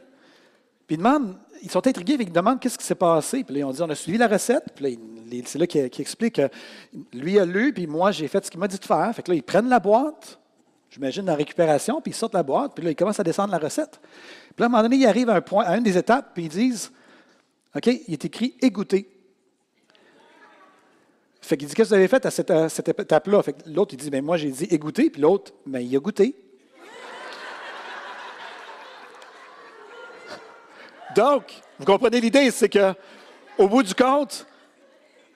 puis 0.87 0.97
ils 0.97 1.35
ils 1.63 1.71
sont 1.71 1.85
intrigués, 1.85 2.17
ils 2.19 2.31
demandent 2.31 2.59
qu'est-ce 2.59 2.77
qui 2.77 2.85
s'est 2.85 2.95
passé. 2.95 3.43
Puis 3.43 3.55
là, 3.55 3.59
ils 3.61 3.63
ont 3.63 3.71
dit, 3.71 3.81
on 3.81 3.89
a 3.89 3.95
suivi 3.95 4.17
la 4.17 4.27
recette. 4.27 4.63
Puis 4.75 4.99
c'est 5.45 5.57
là 5.57 5.67
qu'il 5.67 5.89
explique 5.99 6.35
que 6.35 6.49
lui 7.13 7.39
a 7.39 7.45
lu, 7.45 7.73
puis 7.73 7.87
moi, 7.87 8.11
j'ai 8.11 8.27
fait 8.27 8.45
ce 8.45 8.51
qu'il 8.51 8.59
m'a 8.59 8.67
dit 8.67 8.77
de 8.77 8.85
faire. 8.85 9.11
Fait 9.13 9.23
que 9.23 9.31
là, 9.31 9.35
ils 9.35 9.43
prennent 9.43 9.69
la 9.69 9.79
boîte, 9.79 10.39
j'imagine, 10.89 11.25
la 11.25 11.35
récupération, 11.35 11.99
puis 11.99 12.11
ils 12.11 12.15
sortent 12.15 12.35
la 12.35 12.43
boîte, 12.43 12.73
puis 12.75 12.85
là, 12.85 12.91
ils 12.91 12.95
commencent 12.95 13.19
à 13.19 13.23
descendre 13.23 13.51
la 13.51 13.57
recette. 13.57 13.99
Puis 13.99 14.59
là, 14.59 14.65
à 14.65 14.67
un 14.67 14.69
moment 14.69 14.83
donné, 14.83 14.97
ils 14.97 15.07
arrivent 15.07 15.29
à 15.29 15.35
un 15.35 15.41
point, 15.41 15.65
à 15.65 15.77
une 15.77 15.83
des 15.83 15.97
étapes, 15.97 16.31
puis 16.33 16.43
ils 16.43 16.49
disent, 16.49 16.91
OK, 17.75 17.87
il 17.87 18.13
est 18.13 18.25
écrit 18.25 18.55
égoutter. 18.61 19.09
Fait 21.41 21.57
qu'il 21.57 21.67
dit, 21.67 21.73
qu'est-ce 21.73 21.89
que 21.89 21.95
vous 21.95 21.99
avez 21.99 22.07
fait 22.07 22.25
à 22.25 22.29
cette, 22.69 22.89
étape-là? 22.89 23.41
Fait 23.41 23.53
que 23.53 23.69
l'autre, 23.69 23.93
il 23.93 23.97
dit, 23.97 24.05
mais 24.11 24.19
ben, 24.19 24.25
moi, 24.25 24.37
j'ai 24.37 24.51
dit 24.51 24.65
égoutter, 24.65 25.09
puis 25.09 25.21
l'autre, 25.21 25.53
mais 25.65 25.79
ben, 25.79 25.87
il 25.87 25.95
a 25.95 25.99
goûté. 25.99 26.35
Donc, 31.17 31.45
vous 31.79 31.85
comprenez 31.85 32.21
l'idée, 32.21 32.51
c'est 32.51 32.69
que 32.69 32.93
au 33.57 33.67
bout 33.67 33.81
du 33.81 33.95
compte, 33.95 34.45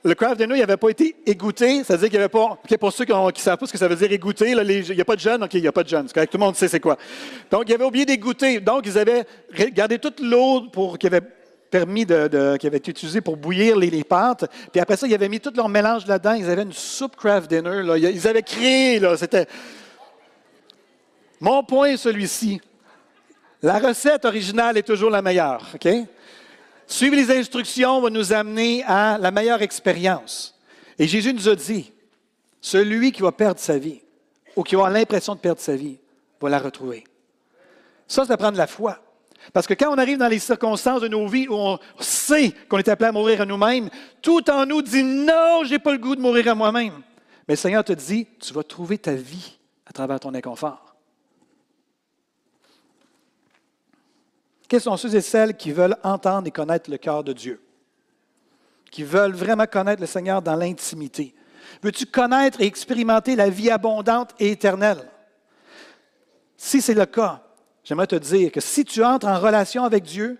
le 0.03 0.13
craft 0.13 0.37
dinner 0.37 0.59
n'avait 0.59 0.77
pas 0.77 0.89
été 0.89 1.15
égoutté. 1.25 1.83
C'est-à-dire 1.83 2.09
qu'il 2.09 2.19
n'y 2.19 2.23
avait 2.23 2.29
pas. 2.29 2.59
pour 2.79 2.93
ceux 2.93 3.03
qui 3.03 3.11
ne 3.11 3.31
savent 3.35 3.57
pas 3.57 3.65
ce 3.65 3.71
que 3.71 3.79
ça 3.79 3.87
veut 3.87 3.95
dire 3.95 4.11
égoutter, 4.11 4.51
il 4.51 4.95
n'y 4.95 5.01
a 5.01 5.05
pas 5.05 5.15
de 5.15 5.21
jeunes. 5.21 5.43
OK, 5.43 5.55
il 5.55 5.61
n'y 5.61 5.67
a 5.67 5.71
pas 5.71 5.83
de 5.83 5.89
jeunes. 5.89 6.07
Tout 6.07 6.21
le 6.33 6.37
monde 6.37 6.55
sait 6.55 6.67
c'est 6.67 6.79
quoi. 6.79 6.97
Donc, 7.49 7.63
ils 7.67 7.73
avaient 7.73 7.83
oublié 7.83 8.05
d'égoutter. 8.05 8.59
Donc, 8.59 8.85
ils 8.85 8.97
avaient 8.99 9.25
gardé 9.73 9.97
toute 9.97 10.19
l'eau 10.19 10.69
pour 10.71 10.99
qui 10.99 11.07
avait 11.07 11.21
permis 11.71 12.05
de, 12.05 12.57
qui 12.57 12.67
avait 12.67 12.77
été 12.77 12.91
utilisée 12.91 13.21
pour 13.21 13.37
bouillir 13.37 13.75
les, 13.75 14.03
pâtes. 14.03 14.45
Puis 14.71 14.79
après 14.79 14.97
ça, 14.97 15.07
ils 15.07 15.15
avaient 15.15 15.29
mis 15.29 15.39
tout 15.39 15.53
leur 15.55 15.69
mélange 15.69 16.05
là-dedans. 16.05 16.33
Ils 16.33 16.49
avaient 16.49 16.61
une 16.61 16.73
soupe 16.73 17.15
craft 17.15 17.49
dinner. 17.49 17.81
Ils 17.97 18.27
avaient 18.27 18.43
créé. 18.43 18.99
Là, 18.99 19.17
c'était. 19.17 19.47
Mon 21.39 21.63
point 21.63 21.97
celui-ci. 21.97 22.61
La 23.61 23.79
recette 23.79 24.25
originale 24.25 24.77
est 24.77 24.83
toujours 24.83 25.11
la 25.11 25.21
meilleure. 25.21 25.67
Suivre 26.87 27.15
les 27.15 27.31
instructions 27.31 28.01
va 28.01 28.09
nous 28.09 28.33
amener 28.33 28.83
à 28.85 29.17
la 29.19 29.31
meilleure 29.31 29.61
expérience. 29.61 30.57
Et 30.97 31.07
Jésus 31.07 31.33
nous 31.33 31.47
a 31.47 31.55
dit, 31.55 31.91
celui 32.59 33.11
qui 33.11 33.21
va 33.21 33.31
perdre 33.31 33.59
sa 33.59 33.77
vie 33.77 34.01
ou 34.55 34.63
qui 34.63 34.75
va 34.75 34.89
l'impression 34.89 35.35
de 35.35 35.39
perdre 35.39 35.61
sa 35.61 35.75
vie 35.75 35.97
va 36.39 36.49
la 36.49 36.59
retrouver. 36.59 37.03
Ça, 38.07 38.25
c'est 38.25 38.35
prendre 38.35 38.57
la 38.57 38.67
foi. 38.67 38.99
Parce 39.53 39.65
que 39.65 39.73
quand 39.73 39.91
on 39.93 39.97
arrive 39.97 40.17
dans 40.17 40.27
les 40.27 40.39
circonstances 40.39 41.01
de 41.01 41.07
nos 41.07 41.27
vies 41.27 41.47
où 41.47 41.55
on 41.55 41.79
sait 41.99 42.53
qu'on 42.67 42.77
est 42.77 42.87
appelé 42.87 43.09
à 43.09 43.11
mourir 43.11 43.41
à 43.41 43.45
nous-mêmes, 43.45 43.89
tout 44.21 44.49
en 44.49 44.65
nous 44.65 44.81
dit 44.81 45.03
non, 45.03 45.63
je 45.63 45.71
n'ai 45.71 45.79
pas 45.79 45.91
le 45.91 45.97
goût 45.97 46.15
de 46.15 46.21
mourir 46.21 46.47
à 46.49 46.55
moi-même. 46.55 47.01
Mais 47.47 47.53
le 47.53 47.57
Seigneur 47.57 47.83
te 47.83 47.93
dit, 47.93 48.27
tu 48.39 48.53
vas 48.53 48.63
trouver 48.63 48.97
ta 48.97 49.13
vie 49.13 49.57
à 49.85 49.93
travers 49.93 50.19
ton 50.19 50.33
inconfort. 50.33 50.90
Quels 54.71 54.79
sont 54.79 54.95
ceux 54.95 55.13
et 55.13 55.19
celles 55.21 55.57
qui 55.57 55.73
veulent 55.73 55.97
entendre 56.01 56.47
et 56.47 56.51
connaître 56.51 56.89
le 56.89 56.97
cœur 56.97 57.25
de 57.25 57.33
Dieu? 57.33 57.61
Qui 58.89 59.03
veulent 59.03 59.33
vraiment 59.33 59.65
connaître 59.65 59.99
le 59.99 60.07
Seigneur 60.07 60.41
dans 60.41 60.55
l'intimité? 60.55 61.35
Veux-tu 61.83 62.05
connaître 62.05 62.61
et 62.61 62.67
expérimenter 62.67 63.35
la 63.35 63.49
vie 63.49 63.69
abondante 63.69 64.33
et 64.39 64.49
éternelle? 64.49 65.11
Si 66.55 66.81
c'est 66.81 66.93
le 66.93 67.05
cas, 67.05 67.43
j'aimerais 67.83 68.07
te 68.07 68.15
dire 68.15 68.49
que 68.49 68.61
si 68.61 68.85
tu 68.85 69.03
entres 69.03 69.27
en 69.27 69.41
relation 69.41 69.83
avec 69.83 70.05
Dieu, 70.05 70.37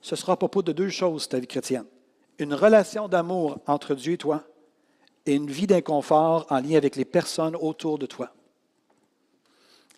ce 0.00 0.14
sera 0.14 0.34
à 0.34 0.36
propos 0.36 0.62
de 0.62 0.70
deux 0.70 0.88
choses, 0.88 1.28
ta 1.28 1.40
vie 1.40 1.48
chrétienne. 1.48 1.86
Une 2.38 2.54
relation 2.54 3.08
d'amour 3.08 3.58
entre 3.66 3.96
Dieu 3.96 4.12
et 4.12 4.18
toi 4.18 4.44
et 5.26 5.34
une 5.34 5.50
vie 5.50 5.66
d'inconfort 5.66 6.46
en 6.50 6.60
lien 6.60 6.76
avec 6.76 6.94
les 6.94 7.04
personnes 7.04 7.56
autour 7.56 7.98
de 7.98 8.06
toi. 8.06 8.32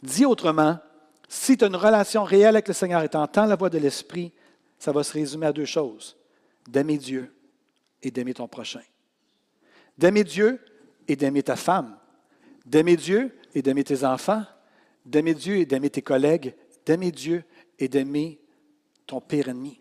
Dit 0.03 0.25
autrement, 0.25 0.79
si 1.29 1.57
tu 1.57 1.65
as 1.65 1.69
une 1.69 1.77
relation 1.77 2.25
réelle 2.25 2.57
avec 2.57 2.69
le 2.69 2.75
Seigneur 2.75 3.03
et 3.03 3.09
tu 3.09 3.17
entends 3.17 3.47
la 3.47 3.57
voix 3.57 3.71
de 3.71 3.79
l'Esprit, 3.79 4.33
ça 4.79 4.93
va 4.93 5.03
se 5.03 5.13
résumer 5.13 5.47
à 5.47 5.53
deux 5.53 5.65
choses. 5.65 6.17
D'aimer 6.69 6.99
Dieu 6.99 7.35
et 8.03 8.11
d'aimer 8.11 8.35
ton 8.35 8.49
prochain. 8.49 8.83
D'aimer 9.97 10.25
Dieu 10.25 10.61
et 11.09 11.17
d'aimer 11.17 11.43
ta 11.43 11.57
femme. 11.57 11.97
D'aimer 12.67 12.97
Dieu 12.97 13.35
et 13.55 13.63
d'aimer 13.63 13.85
tes 13.85 14.05
enfants. 14.05 14.45
D'aimer 15.05 15.35
Dieu 15.35 15.57
et 15.57 15.67
d'aimer 15.67 15.91
tes 15.91 16.03
collègues. 16.03 16.55
D'aimer 16.85 17.13
Dieu 17.13 17.45
et 17.79 17.89
d'aimer 17.89 18.41
ton 19.07 19.21
pire 19.21 19.49
ennemi. 19.49 19.81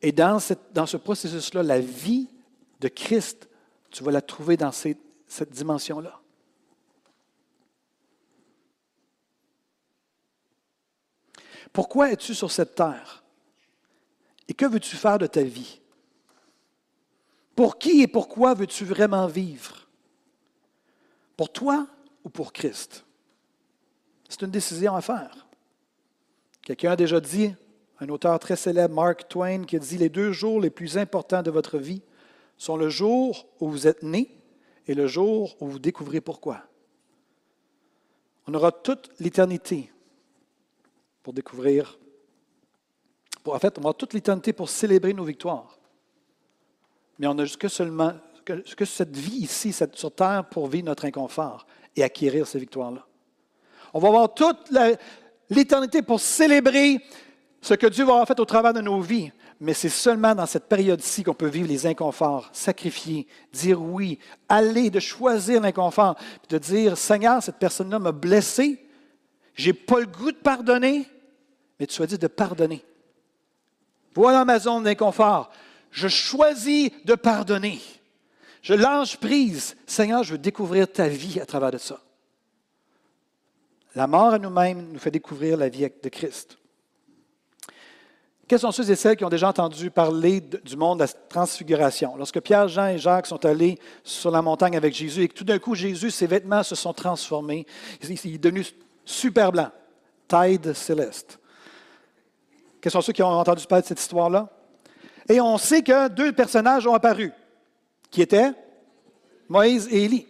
Et 0.00 0.12
dans, 0.12 0.38
dans 0.72 0.86
ce 0.86 0.96
processus-là, 0.96 1.62
la 1.62 1.80
vie 1.80 2.28
de 2.80 2.88
Christ, 2.88 3.48
tu 3.90 4.04
vas 4.04 4.12
la 4.12 4.20
trouver 4.20 4.56
dans 4.56 4.72
cette 4.72 5.50
dimension-là. 5.50 6.17
Pourquoi 11.78 12.10
es-tu 12.10 12.34
sur 12.34 12.50
cette 12.50 12.74
terre? 12.74 13.22
Et 14.48 14.52
que 14.52 14.66
veux-tu 14.66 14.96
faire 14.96 15.16
de 15.16 15.28
ta 15.28 15.44
vie? 15.44 15.78
Pour 17.54 17.78
qui 17.78 18.02
et 18.02 18.08
pourquoi 18.08 18.52
veux-tu 18.54 18.84
vraiment 18.84 19.28
vivre? 19.28 19.86
Pour 21.36 21.52
toi 21.52 21.86
ou 22.24 22.30
pour 22.30 22.52
Christ? 22.52 23.04
C'est 24.28 24.42
une 24.42 24.50
décision 24.50 24.96
à 24.96 25.00
faire. 25.00 25.46
Quelqu'un 26.62 26.90
a 26.90 26.96
déjà 26.96 27.20
dit, 27.20 27.54
un 28.00 28.08
auteur 28.08 28.36
très 28.40 28.56
célèbre, 28.56 28.96
Mark 28.96 29.28
Twain, 29.28 29.62
qui 29.62 29.76
a 29.76 29.78
dit 29.78 29.98
Les 29.98 30.08
deux 30.08 30.32
jours 30.32 30.60
les 30.60 30.70
plus 30.70 30.98
importants 30.98 31.44
de 31.44 31.52
votre 31.52 31.78
vie 31.78 32.02
sont 32.56 32.76
le 32.76 32.88
jour 32.88 33.46
où 33.60 33.70
vous 33.70 33.86
êtes 33.86 34.02
né 34.02 34.36
et 34.88 34.94
le 34.94 35.06
jour 35.06 35.56
où 35.60 35.68
vous 35.68 35.78
découvrez 35.78 36.20
pourquoi. 36.20 36.60
On 38.48 38.54
aura 38.54 38.72
toute 38.72 39.12
l'éternité 39.20 39.92
pour 41.28 41.34
découvrir, 41.34 41.98
pour, 43.44 43.54
en 43.54 43.58
fait, 43.58 43.78
on 43.78 43.86
a 43.86 43.92
toute 43.92 44.14
l'éternité 44.14 44.54
pour 44.54 44.70
célébrer 44.70 45.12
nos 45.12 45.24
victoires. 45.24 45.78
Mais 47.18 47.26
on 47.26 47.34
n'a 47.34 47.44
que 47.44 47.68
seulement 47.68 48.14
que, 48.46 48.84
cette 48.86 49.14
vie 49.14 49.40
ici, 49.40 49.74
cette, 49.74 49.94
sur 49.94 50.10
terre, 50.10 50.46
pour 50.50 50.68
vivre 50.68 50.86
notre 50.86 51.04
inconfort 51.04 51.66
et 51.94 52.02
acquérir 52.02 52.46
ces 52.46 52.58
victoires-là. 52.58 53.06
On 53.92 53.98
va 53.98 54.08
avoir 54.08 54.32
toute 54.32 54.70
l'éternité 55.50 56.00
pour 56.00 56.18
célébrer 56.18 56.96
ce 57.60 57.74
que 57.74 57.88
Dieu 57.88 58.06
va 58.06 58.12
avoir 58.12 58.26
fait 58.26 58.40
au 58.40 58.46
travers 58.46 58.72
de 58.72 58.80
nos 58.80 59.02
vies. 59.02 59.30
Mais 59.60 59.74
c'est 59.74 59.90
seulement 59.90 60.34
dans 60.34 60.46
cette 60.46 60.64
période-ci 60.64 61.24
qu'on 61.24 61.34
peut 61.34 61.48
vivre 61.48 61.68
les 61.68 61.84
inconforts, 61.84 62.48
sacrifier, 62.54 63.26
dire 63.52 63.82
oui, 63.82 64.18
aller, 64.48 64.88
de 64.88 64.98
choisir 64.98 65.60
l'inconfort, 65.60 66.16
de 66.48 66.56
dire 66.56 66.96
Seigneur, 66.96 67.42
cette 67.42 67.58
personne-là 67.58 67.98
m'a 67.98 68.12
blessé, 68.12 68.82
j'ai 69.58 69.74
pas 69.74 70.00
le 70.00 70.06
goût 70.06 70.32
de 70.32 70.36
pardonner, 70.36 71.06
mais 71.78 71.86
tu 71.86 71.94
choisis 71.94 72.18
de 72.18 72.26
pardonner. 72.26 72.84
Voilà 74.14 74.44
ma 74.44 74.58
zone 74.58 74.84
d'inconfort. 74.84 75.50
Je 75.90 76.08
choisis 76.08 76.90
de 77.04 77.14
pardonner. 77.14 77.80
Je 78.62 78.74
lâche 78.74 79.16
prise. 79.16 79.76
Seigneur, 79.86 80.22
je 80.22 80.32
veux 80.32 80.38
découvrir 80.38 80.90
ta 80.90 81.08
vie 81.08 81.40
à 81.40 81.46
travers 81.46 81.70
de 81.70 81.78
ça. 81.78 82.00
La 83.94 84.06
mort 84.06 84.34
à 84.34 84.38
nous-mêmes 84.38 84.92
nous 84.92 84.98
fait 84.98 85.10
découvrir 85.10 85.56
la 85.56 85.68
vie 85.68 85.88
de 86.02 86.08
Christ. 86.08 86.58
Quels 88.46 88.60
sont 88.60 88.72
ceux 88.72 88.90
et 88.90 88.96
celles 88.96 89.16
qui 89.16 89.24
ont 89.24 89.28
déjà 89.28 89.48
entendu 89.48 89.90
parler 89.90 90.40
du 90.40 90.76
monde 90.76 90.98
de 90.98 91.04
la 91.04 91.08
transfiguration? 91.28 92.16
Lorsque 92.16 92.40
Pierre, 92.40 92.66
Jean 92.66 92.86
et 92.86 92.98
Jacques 92.98 93.26
sont 93.26 93.44
allés 93.44 93.78
sur 94.02 94.30
la 94.30 94.40
montagne 94.40 94.76
avec 94.76 94.94
Jésus 94.94 95.22
et 95.22 95.28
que 95.28 95.34
tout 95.34 95.44
d'un 95.44 95.58
coup, 95.58 95.74
Jésus, 95.74 96.10
ses 96.10 96.26
vêtements 96.26 96.62
se 96.62 96.74
sont 96.74 96.94
transformés, 96.94 97.66
il 98.02 98.10
est 98.12 98.38
devenu 98.38 98.64
super 99.04 99.52
blanc, 99.52 99.70
taille 100.26 100.58
céleste. 100.74 101.38
Quels 102.80 102.92
sont 102.92 103.00
ceux 103.00 103.12
qui 103.12 103.22
ont 103.22 103.28
entendu 103.28 103.66
parler 103.66 103.82
de 103.82 103.88
cette 103.88 104.00
histoire-là? 104.00 104.48
Et 105.28 105.40
on 105.40 105.58
sait 105.58 105.82
que 105.82 106.08
deux 106.08 106.32
personnages 106.32 106.86
ont 106.86 106.94
apparu, 106.94 107.32
qui 108.10 108.22
étaient 108.22 108.52
Moïse 109.48 109.88
et 109.90 110.04
Élie. 110.04 110.26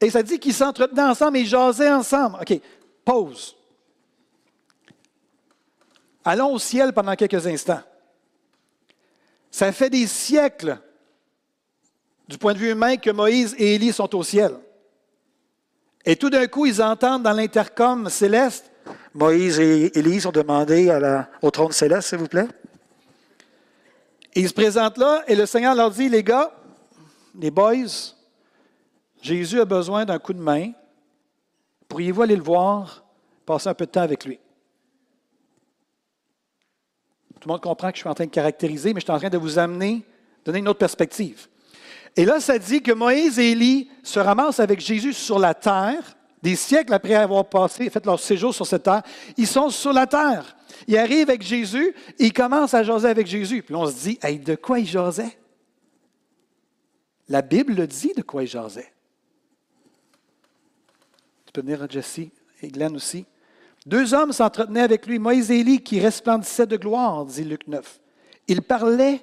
Et 0.00 0.10
ça 0.10 0.22
dit 0.22 0.38
qu'ils 0.38 0.54
s'entretenaient 0.54 1.02
ensemble 1.02 1.36
et 1.36 1.44
jasaient 1.44 1.92
ensemble. 1.92 2.38
OK, 2.40 2.60
pause. 3.04 3.56
Allons 6.24 6.52
au 6.52 6.58
ciel 6.58 6.92
pendant 6.92 7.14
quelques 7.14 7.46
instants. 7.46 7.82
Ça 9.50 9.70
fait 9.70 9.90
des 9.90 10.06
siècles, 10.06 10.78
du 12.26 12.38
point 12.38 12.54
de 12.54 12.58
vue 12.58 12.70
humain, 12.70 12.96
que 12.96 13.10
Moïse 13.10 13.54
et 13.58 13.74
Élie 13.74 13.92
sont 13.92 14.14
au 14.16 14.22
ciel. 14.22 14.52
Et 16.04 16.16
tout 16.16 16.30
d'un 16.30 16.46
coup, 16.48 16.66
ils 16.66 16.82
entendent 16.82 17.22
dans 17.22 17.32
l'intercom 17.32 18.08
céleste, 18.08 18.71
Moïse 19.14 19.60
et 19.60 19.98
Élie 19.98 20.20
sont 20.20 20.32
demandés 20.32 20.90
au 21.42 21.50
trône 21.50 21.72
céleste, 21.72 22.08
s'il 22.08 22.18
vous 22.18 22.28
plaît. 22.28 22.48
ils 24.34 24.48
se 24.48 24.54
présentent 24.54 24.98
là 24.98 25.22
et 25.26 25.34
le 25.34 25.46
Seigneur 25.46 25.74
leur 25.74 25.90
dit, 25.90 26.08
les 26.08 26.22
gars, 26.22 26.50
les 27.38 27.50
boys, 27.50 28.14
Jésus 29.20 29.60
a 29.60 29.64
besoin 29.64 30.04
d'un 30.04 30.18
coup 30.18 30.32
de 30.32 30.40
main. 30.40 30.72
Pourriez-vous 31.88 32.22
aller 32.22 32.36
le 32.36 32.42
voir, 32.42 33.04
passer 33.44 33.68
un 33.68 33.74
peu 33.74 33.86
de 33.86 33.90
temps 33.90 34.00
avec 34.00 34.24
lui? 34.24 34.38
Tout 37.40 37.48
le 37.48 37.52
monde 37.52 37.60
comprend 37.60 37.90
que 37.90 37.96
je 37.96 38.02
suis 38.02 38.08
en 38.08 38.14
train 38.14 38.26
de 38.26 38.30
caractériser, 38.30 38.94
mais 38.94 39.00
je 39.00 39.04
suis 39.04 39.12
en 39.12 39.18
train 39.18 39.28
de 39.28 39.36
vous 39.36 39.58
amener, 39.58 40.04
donner 40.44 40.60
une 40.60 40.68
autre 40.68 40.78
perspective. 40.78 41.48
Et 42.16 42.24
là, 42.24 42.40
ça 42.40 42.58
dit 42.58 42.82
que 42.82 42.92
Moïse 42.92 43.38
et 43.38 43.50
Élie 43.50 43.90
se 44.02 44.20
ramassent 44.20 44.60
avec 44.60 44.80
Jésus 44.80 45.12
sur 45.12 45.38
la 45.38 45.52
terre, 45.52 46.16
des 46.42 46.56
siècles 46.56 46.92
après 46.92 47.14
avoir 47.14 47.44
passé, 47.48 47.88
fait 47.88 48.04
leur 48.04 48.18
séjour 48.18 48.54
sur 48.54 48.66
cette 48.66 48.82
terre. 48.82 49.02
Ils 49.36 49.46
sont 49.46 49.70
sur 49.70 49.92
la 49.92 50.06
terre. 50.06 50.56
Ils 50.88 50.98
arrivent 50.98 51.28
avec 51.28 51.42
Jésus 51.42 51.94
ils 52.18 52.32
commencent 52.32 52.74
à 52.74 52.82
jaser 52.82 53.08
avec 53.08 53.26
Jésus. 53.26 53.62
Puis 53.62 53.74
on 53.74 53.86
se 53.86 53.94
dit, 53.94 54.18
hey, 54.22 54.38
de 54.38 54.54
quoi 54.56 54.80
ils 54.80 54.86
jasaient? 54.86 55.38
La 57.28 57.42
Bible 57.42 57.86
dit 57.86 58.12
de 58.16 58.22
quoi 58.22 58.42
ils 58.42 58.48
jasaient. 58.48 58.92
Tu 61.46 61.52
peux 61.52 61.60
venir 61.60 61.82
à 61.82 61.88
Jesse 61.88 62.20
et 62.62 62.68
Glenn 62.68 62.96
aussi. 62.96 63.24
Deux 63.86 64.14
hommes 64.14 64.32
s'entretenaient 64.32 64.82
avec 64.82 65.06
lui, 65.06 65.18
Moïse 65.18 65.50
et 65.50 65.60
Élie, 65.60 65.82
qui 65.82 66.00
resplendissaient 66.00 66.66
de 66.66 66.76
gloire, 66.76 67.24
dit 67.24 67.44
Luc 67.44 67.66
9. 67.66 68.00
Ils 68.48 68.62
parlaient 68.62 69.20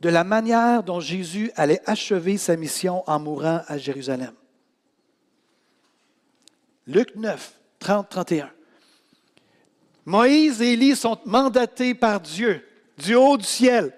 de 0.00 0.08
la 0.08 0.24
manière 0.24 0.82
dont 0.82 1.00
Jésus 1.00 1.50
allait 1.56 1.80
achever 1.86 2.36
sa 2.36 2.56
mission 2.56 3.02
en 3.06 3.18
mourant 3.18 3.62
à 3.66 3.78
Jérusalem. 3.78 4.32
Luc 6.86 7.14
9, 7.16 7.54
30, 7.78 8.08
31. 8.08 8.50
Moïse 10.04 10.62
et 10.62 10.72
Élie 10.74 10.94
sont 10.94 11.18
mandatés 11.24 11.94
par 11.94 12.20
Dieu 12.20 12.64
du 12.96 13.14
haut 13.14 13.36
du 13.36 13.44
ciel. 13.44 13.92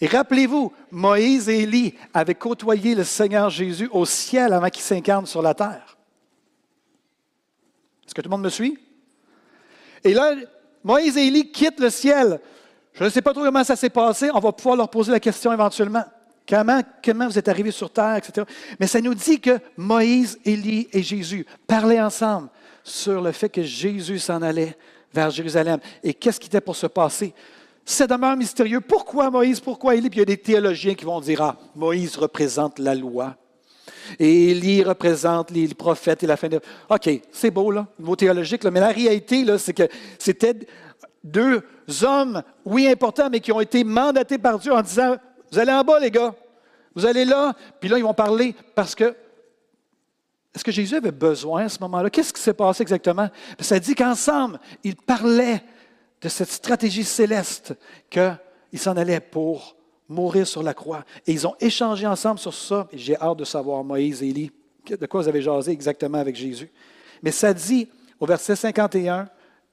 Et 0.00 0.06
rappelez-vous, 0.06 0.72
Moïse 0.90 1.48
et 1.48 1.60
Élie 1.60 1.94
avaient 2.14 2.34
côtoyé 2.34 2.94
le 2.94 3.04
Seigneur 3.04 3.50
Jésus 3.50 3.88
au 3.92 4.06
ciel 4.06 4.54
avant 4.54 4.70
qu'il 4.70 4.82
s'incarne 4.82 5.26
sur 5.26 5.42
la 5.42 5.52
terre. 5.52 5.98
Est-ce 8.06 8.14
que 8.14 8.22
tout 8.22 8.28
le 8.28 8.36
monde 8.36 8.44
me 8.44 8.48
suit? 8.48 8.78
Et 10.02 10.14
là, 10.14 10.34
Moïse 10.82 11.18
et 11.18 11.26
Élie 11.26 11.52
quittent 11.52 11.80
le 11.80 11.90
ciel. 11.90 12.40
Je 12.94 13.04
ne 13.04 13.10
sais 13.10 13.20
pas 13.20 13.34
trop 13.34 13.44
comment 13.44 13.62
ça 13.62 13.76
s'est 13.76 13.90
passé. 13.90 14.30
On 14.32 14.40
va 14.40 14.52
pouvoir 14.52 14.76
leur 14.76 14.88
poser 14.88 15.12
la 15.12 15.20
question 15.20 15.52
éventuellement. 15.52 16.04
Comment, 16.50 17.28
vous 17.28 17.38
êtes 17.38 17.48
arrivés 17.48 17.70
sur 17.70 17.90
terre, 17.90 18.16
etc. 18.16 18.44
Mais 18.80 18.88
ça 18.88 19.00
nous 19.00 19.14
dit 19.14 19.40
que 19.40 19.58
Moïse, 19.76 20.38
Élie 20.44 20.88
et 20.92 21.00
Jésus 21.02 21.46
parlaient 21.66 22.00
ensemble 22.00 22.48
sur 22.82 23.20
le 23.20 23.30
fait 23.30 23.48
que 23.48 23.62
Jésus 23.62 24.18
s'en 24.18 24.42
allait 24.42 24.76
vers 25.14 25.30
Jérusalem. 25.30 25.78
Et 26.02 26.12
qu'est-ce 26.12 26.40
qui 26.40 26.48
était 26.48 26.60
pour 26.60 26.74
se 26.74 26.88
passer? 26.88 27.32
Ça 27.84 28.06
demeure 28.06 28.36
mystérieux. 28.36 28.80
Pourquoi 28.80 29.30
Moïse? 29.30 29.60
Pourquoi 29.60 29.94
Élie? 29.94 30.10
Puis 30.10 30.18
il 30.18 30.20
y 30.20 30.22
a 30.22 30.26
des 30.26 30.36
théologiens 30.36 30.94
qui 30.94 31.04
vont 31.04 31.20
dire, 31.20 31.40
ah, 31.40 31.56
Moïse 31.76 32.16
représente 32.16 32.80
la 32.80 32.96
loi. 32.96 33.36
Et 34.18 34.50
Élie 34.50 34.82
représente 34.82 35.52
les 35.52 35.68
prophètes 35.68 36.24
et 36.24 36.26
la 36.26 36.36
fin 36.36 36.48
de... 36.48 36.60
OK, 36.88 37.10
c'est 37.30 37.50
beau, 37.50 37.70
là, 37.70 37.86
mot 37.98 38.16
théologique, 38.16 38.64
là, 38.64 38.72
mais 38.72 38.80
la 38.80 38.88
réalité, 38.88 39.44
là, 39.44 39.56
c'est 39.56 39.72
que 39.72 39.88
c'était 40.18 40.56
deux 41.22 41.62
hommes, 42.02 42.42
oui, 42.64 42.88
importants, 42.88 43.28
mais 43.30 43.40
qui 43.40 43.52
ont 43.52 43.60
été 43.60 43.84
mandatés 43.84 44.38
par 44.38 44.58
Dieu 44.58 44.72
en 44.72 44.82
disant, 44.82 45.16
vous 45.50 45.58
allez 45.58 45.72
en 45.72 45.82
bas, 45.82 45.98
les 46.00 46.10
gars. 46.10 46.34
Vous 46.94 47.06
allez 47.06 47.24
là, 47.24 47.54
puis 47.78 47.88
là, 47.88 47.98
ils 47.98 48.04
vont 48.04 48.14
parler 48.14 48.54
parce 48.74 48.94
que... 48.94 49.14
Est-ce 50.52 50.64
que 50.64 50.72
Jésus 50.72 50.96
avait 50.96 51.12
besoin 51.12 51.66
à 51.66 51.68
ce 51.68 51.78
moment-là? 51.80 52.10
Qu'est-ce 52.10 52.32
qui 52.32 52.40
s'est 52.40 52.54
passé 52.54 52.82
exactement? 52.82 53.28
Ça 53.60 53.78
dit 53.78 53.94
qu'ensemble, 53.94 54.58
ils 54.82 54.96
parlaient 54.96 55.62
de 56.20 56.28
cette 56.28 56.50
stratégie 56.50 57.04
céleste 57.04 57.74
qu'ils 58.10 58.78
s'en 58.78 58.96
allaient 58.96 59.20
pour 59.20 59.76
mourir 60.08 60.46
sur 60.46 60.64
la 60.64 60.74
croix. 60.74 61.04
Et 61.26 61.32
ils 61.32 61.46
ont 61.46 61.54
échangé 61.60 62.04
ensemble 62.06 62.40
sur 62.40 62.52
ça. 62.52 62.88
J'ai 62.92 63.16
hâte 63.16 63.38
de 63.38 63.44
savoir, 63.44 63.84
Moïse 63.84 64.24
et 64.24 64.28
Élie, 64.28 64.50
de 64.88 65.06
quoi 65.06 65.22
vous 65.22 65.28
avez 65.28 65.40
jasé 65.40 65.70
exactement 65.70 66.18
avec 66.18 66.34
Jésus. 66.34 66.70
Mais 67.22 67.30
ça 67.30 67.54
dit 67.54 67.88
au 68.18 68.26
verset 68.26 68.56
51, 68.56 69.18
un 69.20 69.28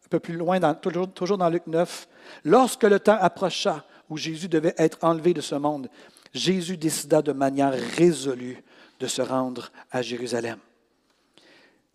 peu 0.10 0.20
plus 0.20 0.36
loin, 0.36 0.60
toujours, 0.76 1.12
toujours 1.12 1.38
dans 1.38 1.50
Luc 1.50 1.66
9, 1.66 2.08
lorsque 2.46 2.84
le 2.84 3.00
temps 3.00 3.18
approcha 3.20 3.84
où 4.10 4.18
Jésus 4.18 4.48
devait 4.48 4.76
être 4.78 5.00
enlevé 5.02 5.34
de 5.34 5.42
ce 5.42 5.56
monde, 5.56 5.90
Jésus 6.34 6.78
décida 6.78 7.22
de 7.22 7.32
manière 7.32 7.74
résolue 7.96 8.64
de 9.00 9.08
se 9.08 9.22
rendre 9.22 9.72
à 9.92 10.02
Jérusalem. 10.02 10.58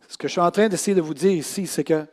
Ce 0.08 0.16
que 0.16 0.28
je 0.28 0.32
suis 0.32 0.40
en 0.40 0.50
train 0.50 0.68
d'essayer 0.68 0.94
de 0.94 1.00
vous 1.00 1.14
dire 1.14 1.32
ici, 1.32 1.66
c'est 1.66 1.84
que 1.84 2.06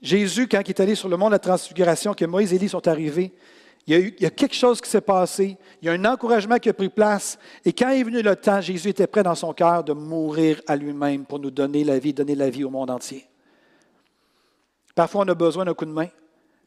Jésus, 0.00 0.46
quand 0.46 0.60
il 0.64 0.70
est 0.70 0.80
allé 0.80 0.94
sur 0.94 1.08
le 1.08 1.16
mont 1.16 1.26
de 1.26 1.32
la 1.32 1.38
transfiguration, 1.38 2.14
que 2.14 2.24
Moïse 2.24 2.52
et 2.52 2.56
Élie 2.56 2.68
sont 2.68 2.86
arrivés, 2.86 3.32
il 3.86 4.14
y, 4.18 4.24
a 4.24 4.30
quelque 4.30 4.54
chose 4.54 4.80
qui 4.80 4.88
s'est 4.88 5.02
passé, 5.02 5.58
il 5.82 5.86
y 5.86 5.88
a 5.90 5.92
un 5.92 6.04
encouragement 6.06 6.56
qui 6.56 6.70
a 6.70 6.72
pris 6.72 6.88
place, 6.88 7.38
et 7.64 7.72
quand 7.72 7.90
est 7.90 8.02
venu 8.02 8.22
le 8.22 8.34
temps, 8.34 8.60
Jésus 8.60 8.88
était 8.88 9.06
prêt 9.06 9.22
dans 9.22 9.34
son 9.34 9.52
cœur 9.52 9.84
de 9.84 9.92
mourir 9.92 10.62
à 10.66 10.74
lui-même 10.74 11.26
pour 11.26 11.38
nous 11.38 11.50
donner 11.50 11.84
la 11.84 11.98
vie, 11.98 12.14
donner 12.14 12.34
la 12.34 12.48
vie 12.48 12.64
au 12.64 12.70
monde 12.70 12.90
entier. 12.90 13.26
Parfois, 14.94 15.24
on 15.24 15.28
a 15.28 15.34
besoin 15.34 15.66
d'un 15.66 15.74
coup 15.74 15.84
de 15.84 15.90
main, 15.90 16.08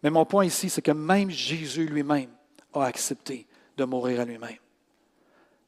mais 0.03 0.09
mon 0.09 0.25
point 0.25 0.45
ici, 0.45 0.69
c'est 0.69 0.81
que 0.81 0.91
même 0.91 1.29
Jésus 1.29 1.85
lui-même 1.85 2.29
a 2.73 2.85
accepté 2.85 3.47
de 3.75 3.83
mourir 3.83 4.21
à 4.21 4.25
lui-même 4.25 4.57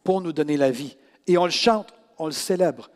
pour 0.04 0.22
nous 0.22 0.34
donner 0.34 0.58
la 0.58 0.72
vie. 0.72 0.98
Et 1.28 1.38
on 1.38 1.46
le 1.46 1.52
chante, 1.52 1.94
on 2.18 2.26
le 2.26 2.32
célèbre, 2.32 2.89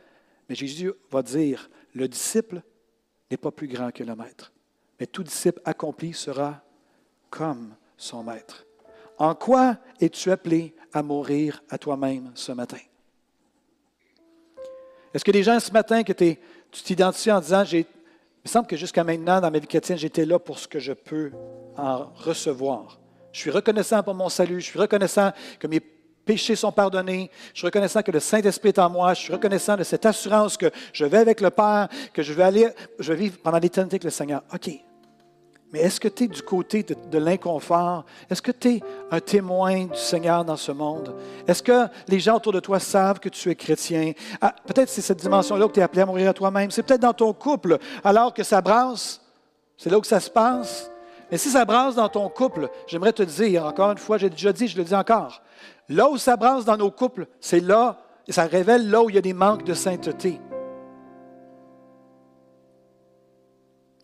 mais 0.48 0.56
Jésus 0.56 0.92
va 1.12 1.22
dire, 1.22 1.70
le 1.94 2.08
disciple 2.08 2.62
n'est 3.30 3.38
pas 3.38 3.52
plus 3.52 3.68
grand 3.68 3.92
que 3.92 4.04
le 4.04 4.16
maître, 4.16 4.52
mais 5.00 5.08
tout 5.08 5.24
disciple 5.24 5.62
accompli 5.66 6.14
sera 6.14 6.62
comme 7.30 7.76
son 7.98 8.24
maître. 8.24 8.66
En 9.18 9.36
quoi 9.36 9.78
es-tu 10.00 10.32
appelé 10.32 10.76
à 10.92 11.04
mourir 11.04 11.64
à 11.70 11.78
toi-même 11.78 12.32
ce 12.36 12.52
matin? 12.52 12.80
Est-ce 15.14 15.24
que 15.24 15.32
des 15.32 15.44
gens 15.44 15.60
ce 15.60 15.72
matin 15.72 16.04
que 16.04 16.14
tu 16.14 16.38
t'identifies 16.72 17.32
en 17.32 17.40
disant, 17.40 17.64
il 18.44 18.50
me 18.50 18.52
semble 18.52 18.68
que 18.68 18.76
jusqu'à 18.76 19.06
maintenant, 19.06 19.40
dans 19.40 19.50
ma 19.50 19.58
vie 19.58 19.68
chrétienne, 19.68 19.98
j'étais 19.98 20.26
là 20.26 20.38
pour 20.38 20.60
ce 20.60 20.68
que 20.68 20.78
je 20.78 20.92
peux 20.92 21.32
en 21.78 22.08
recevoir. 22.14 23.00
Je 23.32 23.40
suis 23.40 23.52
reconnaissant 23.52 24.04
pour 24.04 24.16
mon 24.16 24.28
salut, 24.28 24.60
je 24.60 24.66
suis 24.66 24.80
reconnaissant 24.80 25.32
que 25.60 25.68
mes 25.68 25.80
péchés 25.80 26.58
sont 26.58 26.72
pardonnés, 26.74 27.32
je 27.54 27.60
suis 27.60 27.68
reconnaissant 27.68 28.02
que 28.02 28.12
le 28.12 28.20
Saint-Esprit 28.20 28.70
est 28.70 28.80
en 28.80 28.90
moi, 28.90 29.14
je 29.14 29.22
suis 29.22 29.34
reconnaissant 29.34 29.78
de 29.78 29.84
cette 29.84 30.06
assurance 30.06 30.58
que 30.58 30.70
je 30.92 31.06
vais 31.06 31.20
avec 31.20 31.40
le 31.40 31.52
Père, 31.52 31.88
que 32.14 32.22
je 32.22 32.34
vais 32.34 32.44
aller, 32.44 32.68
je 33.00 33.14
vais 33.14 33.20
vivre 33.20 33.38
pendant 33.42 33.60
l'éternité 33.60 33.96
avec 33.96 34.04
le 34.04 34.10
Seigneur. 34.10 34.44
OK, 34.54 34.70
mais 35.74 35.80
est-ce 35.80 36.00
que 36.00 36.08
tu 36.08 36.26
es 36.26 36.28
du 36.28 36.44
côté 36.44 36.84
de, 36.84 37.18
l'inconfort? 37.18 38.06
Est-ce 38.30 38.44
que 38.44 38.52
tu 38.52 38.76
es 38.76 38.84
un 39.10 39.20
témoin 39.20 39.86
du 39.86 39.98
Seigneur 39.98 40.46
dans 40.46 40.56
ce 40.56 40.72
monde? 40.72 41.16
Est-ce 41.48 41.64
que 41.64 41.88
les 42.08 42.20
gens 42.20 42.36
autour 42.36 42.54
de 42.54 42.60
toi 42.60 42.80
savent 42.80 43.20
que 43.20 43.28
tu 43.28 43.50
es 43.50 43.56
chrétien? 43.56 44.14
Ah, 44.40 44.54
peut-être 44.68 44.90
c'est 44.90 45.02
cette 45.02 45.18
dimension-là 45.18 45.68
que 45.68 45.74
tu 45.74 45.80
es 45.80 45.84
appelé 45.84 46.04
à 46.04 46.06
mourir 46.06 46.30
à 46.30 46.34
toi-même. 46.34 46.70
C'est 46.70 46.84
peut-être 46.84 47.02
dans 47.02 47.14
ton 47.14 47.34
couple, 47.34 47.80
alors 48.04 48.36
que 48.36 48.44
ça 48.44 48.62
brasse. 48.62 49.20
C'est 49.76 49.90
là 49.90 49.98
où 49.98 50.04
ça 50.04 50.20
se 50.20 50.30
passe. 50.30 50.92
Mais 51.32 51.40
si 51.40 51.50
ça 51.50 51.66
brasse 51.66 51.96
dans 51.96 52.08
ton 52.10 52.30
couple, 52.30 52.70
j'aimerais 52.86 53.14
te 53.14 53.24
dire, 53.24 53.66
encore 53.66 53.94
une 53.94 53.98
fois, 53.98 54.20
j'ai 54.20 54.30
déjà 54.30 54.54
dit, 54.54 54.68
je 54.68 54.78
le 54.78 54.84
dis 54.84 54.94
encore, 54.94 55.42
là 55.90 56.08
où 56.08 56.18
ça 56.20 56.38
brasse 56.38 56.66
dans 56.66 56.78
nos 56.78 56.92
couples, 56.92 57.26
c'est 57.40 57.62
là, 57.62 57.98
et 58.28 58.32
ça 58.32 58.44
révèle 58.44 58.92
là 58.92 59.02
où 59.02 59.10
il 59.10 59.16
y 59.16 59.18
a 59.18 59.22
des 59.22 59.34
manques 59.34 59.64
de 59.64 59.74
sainteté. 59.74 60.40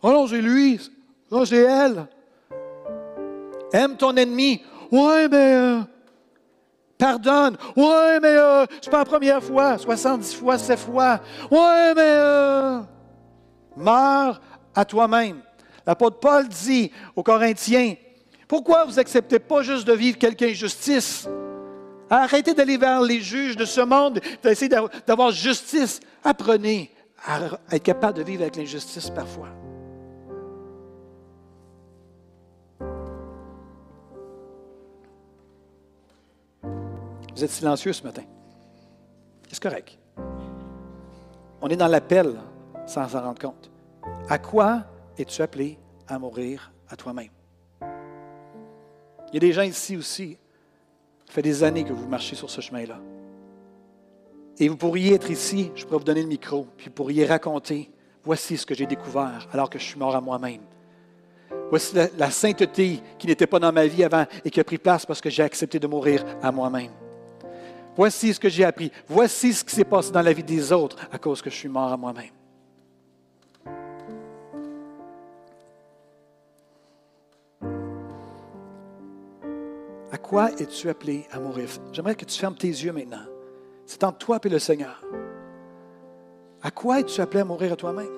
Oh 0.02 0.10
non, 0.10 0.26
j'ai 0.26 0.42
lui, 0.42 0.80
non, 1.30 1.44
c'est 1.44 1.62
elle. 1.62 2.06
Aime 3.72 3.96
ton 3.96 4.16
ennemi. 4.16 4.62
Ouais, 4.90 5.28
mais 5.28 5.54
euh, 5.54 5.80
pardonne. 6.98 7.56
Ouais, 7.76 8.18
mais 8.20 8.34
euh, 8.36 8.66
c'est 8.80 8.90
pas 8.90 8.98
la 8.98 9.04
première 9.04 9.42
fois. 9.42 9.78
70 9.78 10.34
fois, 10.34 10.58
7 10.58 10.78
fois. 10.78 11.20
Ouais, 11.50 11.94
mais 11.94 12.02
euh, 12.02 12.80
meurs 13.76 14.40
à 14.74 14.84
toi-même. 14.84 15.40
L'apôtre 15.86 16.18
Paul 16.18 16.48
dit 16.48 16.90
aux 17.14 17.22
Corinthiens 17.22 17.94
Pourquoi 18.48 18.84
vous 18.84 18.94
n'acceptez 18.94 19.38
pas 19.38 19.62
juste 19.62 19.86
de 19.86 19.92
vivre 19.92 20.18
quelque 20.18 20.44
injustice? 20.44 21.28
Arrêtez 22.10 22.54
d'aller 22.54 22.76
vers 22.76 23.02
les 23.02 23.20
juges 23.20 23.56
de 23.56 23.64
ce 23.64 23.80
monde, 23.80 24.20
d'essayer 24.42 24.68
d'avoir 25.06 25.30
justice. 25.30 26.00
Apprenez 26.24 26.90
à 27.24 27.38
être 27.70 27.82
capable 27.84 28.18
de 28.18 28.24
vivre 28.24 28.42
avec 28.42 28.56
l'injustice 28.56 29.10
parfois. 29.10 29.59
Vous 37.40 37.44
êtes 37.44 37.52
silencieux 37.52 37.94
ce 37.94 38.02
matin. 38.02 38.24
C'est 39.50 39.62
correct. 39.62 39.98
On 41.62 41.68
est 41.68 41.76
dans 41.76 41.86
l'appel 41.86 42.34
sans 42.84 43.08
s'en 43.08 43.22
rendre 43.22 43.40
compte. 43.40 43.70
À 44.28 44.36
quoi 44.36 44.84
es-tu 45.16 45.40
appelé 45.40 45.78
à 46.06 46.18
mourir 46.18 46.70
à 46.90 46.96
toi-même? 46.96 47.30
Il 47.80 49.32
y 49.32 49.36
a 49.38 49.40
des 49.40 49.54
gens 49.54 49.62
ici 49.62 49.96
aussi. 49.96 50.36
Ça 51.24 51.32
fait 51.32 51.40
des 51.40 51.64
années 51.64 51.82
que 51.82 51.94
vous 51.94 52.06
marchez 52.06 52.36
sur 52.36 52.50
ce 52.50 52.60
chemin-là. 52.60 52.98
Et 54.58 54.68
vous 54.68 54.76
pourriez 54.76 55.14
être 55.14 55.30
ici, 55.30 55.72
je 55.74 55.86
pourrais 55.86 56.00
vous 56.00 56.04
donner 56.04 56.20
le 56.20 56.28
micro, 56.28 56.66
puis 56.76 56.88
vous 56.88 56.92
pourriez 56.92 57.24
raconter, 57.24 57.90
voici 58.22 58.58
ce 58.58 58.66
que 58.66 58.74
j'ai 58.74 58.84
découvert 58.84 59.48
alors 59.50 59.70
que 59.70 59.78
je 59.78 59.84
suis 59.84 59.98
mort 59.98 60.14
à 60.14 60.20
moi-même. 60.20 60.60
Voici 61.70 61.94
la, 61.94 62.08
la 62.18 62.30
sainteté 62.30 63.00
qui 63.18 63.26
n'était 63.26 63.46
pas 63.46 63.58
dans 63.58 63.72
ma 63.72 63.86
vie 63.86 64.04
avant 64.04 64.26
et 64.44 64.50
qui 64.50 64.60
a 64.60 64.64
pris 64.64 64.76
place 64.76 65.06
parce 65.06 65.22
que 65.22 65.30
j'ai 65.30 65.42
accepté 65.42 65.78
de 65.78 65.86
mourir 65.86 66.22
à 66.42 66.52
moi-même. 66.52 66.90
Voici 67.96 68.32
ce 68.32 68.40
que 68.40 68.48
j'ai 68.48 68.64
appris. 68.64 68.90
Voici 69.08 69.52
ce 69.52 69.64
qui 69.64 69.74
s'est 69.74 69.84
passé 69.84 70.10
dans 70.10 70.22
la 70.22 70.32
vie 70.32 70.42
des 70.42 70.72
autres 70.72 70.96
à 71.12 71.18
cause 71.18 71.42
que 71.42 71.50
je 71.50 71.56
suis 71.56 71.68
mort 71.68 71.92
à 71.92 71.96
moi-même. 71.96 72.30
À 80.12 80.18
quoi 80.18 80.50
es-tu 80.52 80.88
appelé 80.88 81.26
à 81.30 81.38
mourir? 81.38 81.68
J'aimerais 81.92 82.14
que 82.14 82.24
tu 82.24 82.38
fermes 82.38 82.56
tes 82.56 82.68
yeux 82.68 82.92
maintenant. 82.92 83.24
C'est 83.86 84.02
entre 84.04 84.18
toi 84.18 84.38
et 84.42 84.48
le 84.48 84.58
Seigneur. 84.58 85.02
À 86.62 86.70
quoi 86.70 87.00
es-tu 87.00 87.20
appelé 87.20 87.40
à 87.40 87.44
mourir 87.44 87.72
à 87.72 87.76
toi-même? 87.76 88.08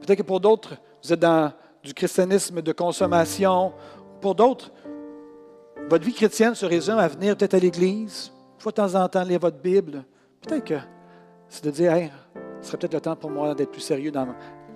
Peut-être 0.00 0.18
que 0.18 0.22
pour 0.22 0.40
d'autres, 0.40 0.76
vous 1.02 1.12
êtes 1.12 1.20
dans 1.20 1.52
du 1.82 1.94
christianisme 1.94 2.62
de 2.62 2.72
consommation. 2.72 3.72
Pour 4.20 4.34
d'autres, 4.34 4.72
votre 5.92 6.06
vie 6.06 6.14
chrétienne 6.14 6.54
se 6.54 6.64
résume 6.64 6.96
à 6.96 7.06
venir 7.06 7.36
peut-être 7.36 7.52
à 7.52 7.58
l'Église, 7.58 8.32
une 8.58 8.64
de 8.64 8.70
temps 8.70 8.94
en 8.94 9.06
temps 9.10 9.24
lire 9.24 9.38
votre 9.38 9.58
Bible. 9.58 10.02
Peut-être 10.40 10.64
que 10.64 10.78
c'est 11.50 11.62
de 11.66 11.70
dire, 11.70 11.92
hey, 11.92 12.10
ce 12.62 12.68
serait 12.68 12.78
peut-être 12.78 12.94
le 12.94 13.00
temps 13.02 13.14
pour 13.14 13.30
moi 13.30 13.54
d'être 13.54 13.72
plus 13.72 13.82
sérieux 13.82 14.10
dans 14.10 14.26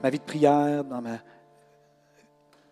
ma 0.02 0.10
vie 0.10 0.18
de 0.18 0.24
prière, 0.24 0.84
dans 0.84 1.00
ma 1.00 1.18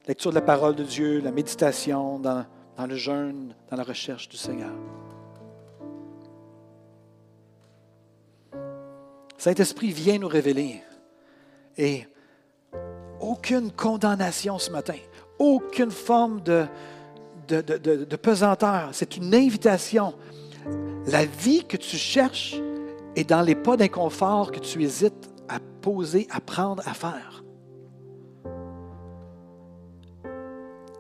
lecture 0.07 0.31
de 0.31 0.35
la 0.35 0.43
parole 0.43 0.75
de 0.75 0.85
Dieu, 0.85 1.23
la 1.23 1.33
méditation, 1.33 2.19
dans, 2.19 2.45
dans 2.77 2.87
le 2.87 2.97
jeûne, 2.97 3.55
dans 3.71 3.79
la 3.79 3.83
recherche 3.83 4.29
du 4.29 4.37
Seigneur. 4.37 4.75
Saint-Esprit 9.39 9.91
vient 9.91 10.19
nous 10.19 10.29
révéler. 10.29 10.83
Et 11.79 12.07
aucune 13.21 13.73
condamnation 13.73 14.59
ce 14.59 14.71
matin, 14.71 14.99
aucune 15.39 15.91
forme 15.91 16.43
de, 16.43 16.67
de, 17.49 18.17
pesanteur. 18.17 18.91
C'est 18.93 19.17
une 19.17 19.35
invitation. 19.35 20.15
La 21.07 21.25
vie 21.25 21.65
que 21.65 21.77
tu 21.77 21.97
cherches 21.97 22.57
est 23.17 23.29
dans 23.29 23.43
les 23.43 23.55
pas 23.55 23.77
d'inconfort 23.77 24.51
que 24.51 24.61
tu 24.61 24.83
hésites 24.83 25.31
à 25.49 25.59
poser, 25.83 26.27
à 26.31 26.41
prendre, 26.41 26.83
à 26.87 26.95
faire. 26.95 27.45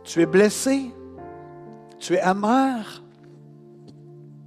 Tu 0.04 0.20
es 0.20 0.26
blessé, 0.26 0.90
tu 1.98 2.14
es 2.14 2.20
amer. 2.20 3.02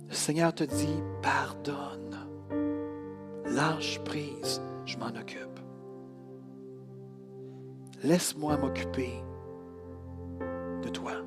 Le 0.08 0.14
Seigneur 0.14 0.54
te 0.54 0.64
dit, 0.64 1.02
pardonne, 1.22 2.16
lâche 3.46 4.00
prise, 4.06 4.62
je 4.86 4.98
m'en 4.98 5.08
occupe. 5.08 5.60
Laisse-moi 8.04 8.58
m'occuper 8.58 9.12
de 10.84 10.90
toi. 10.90 11.27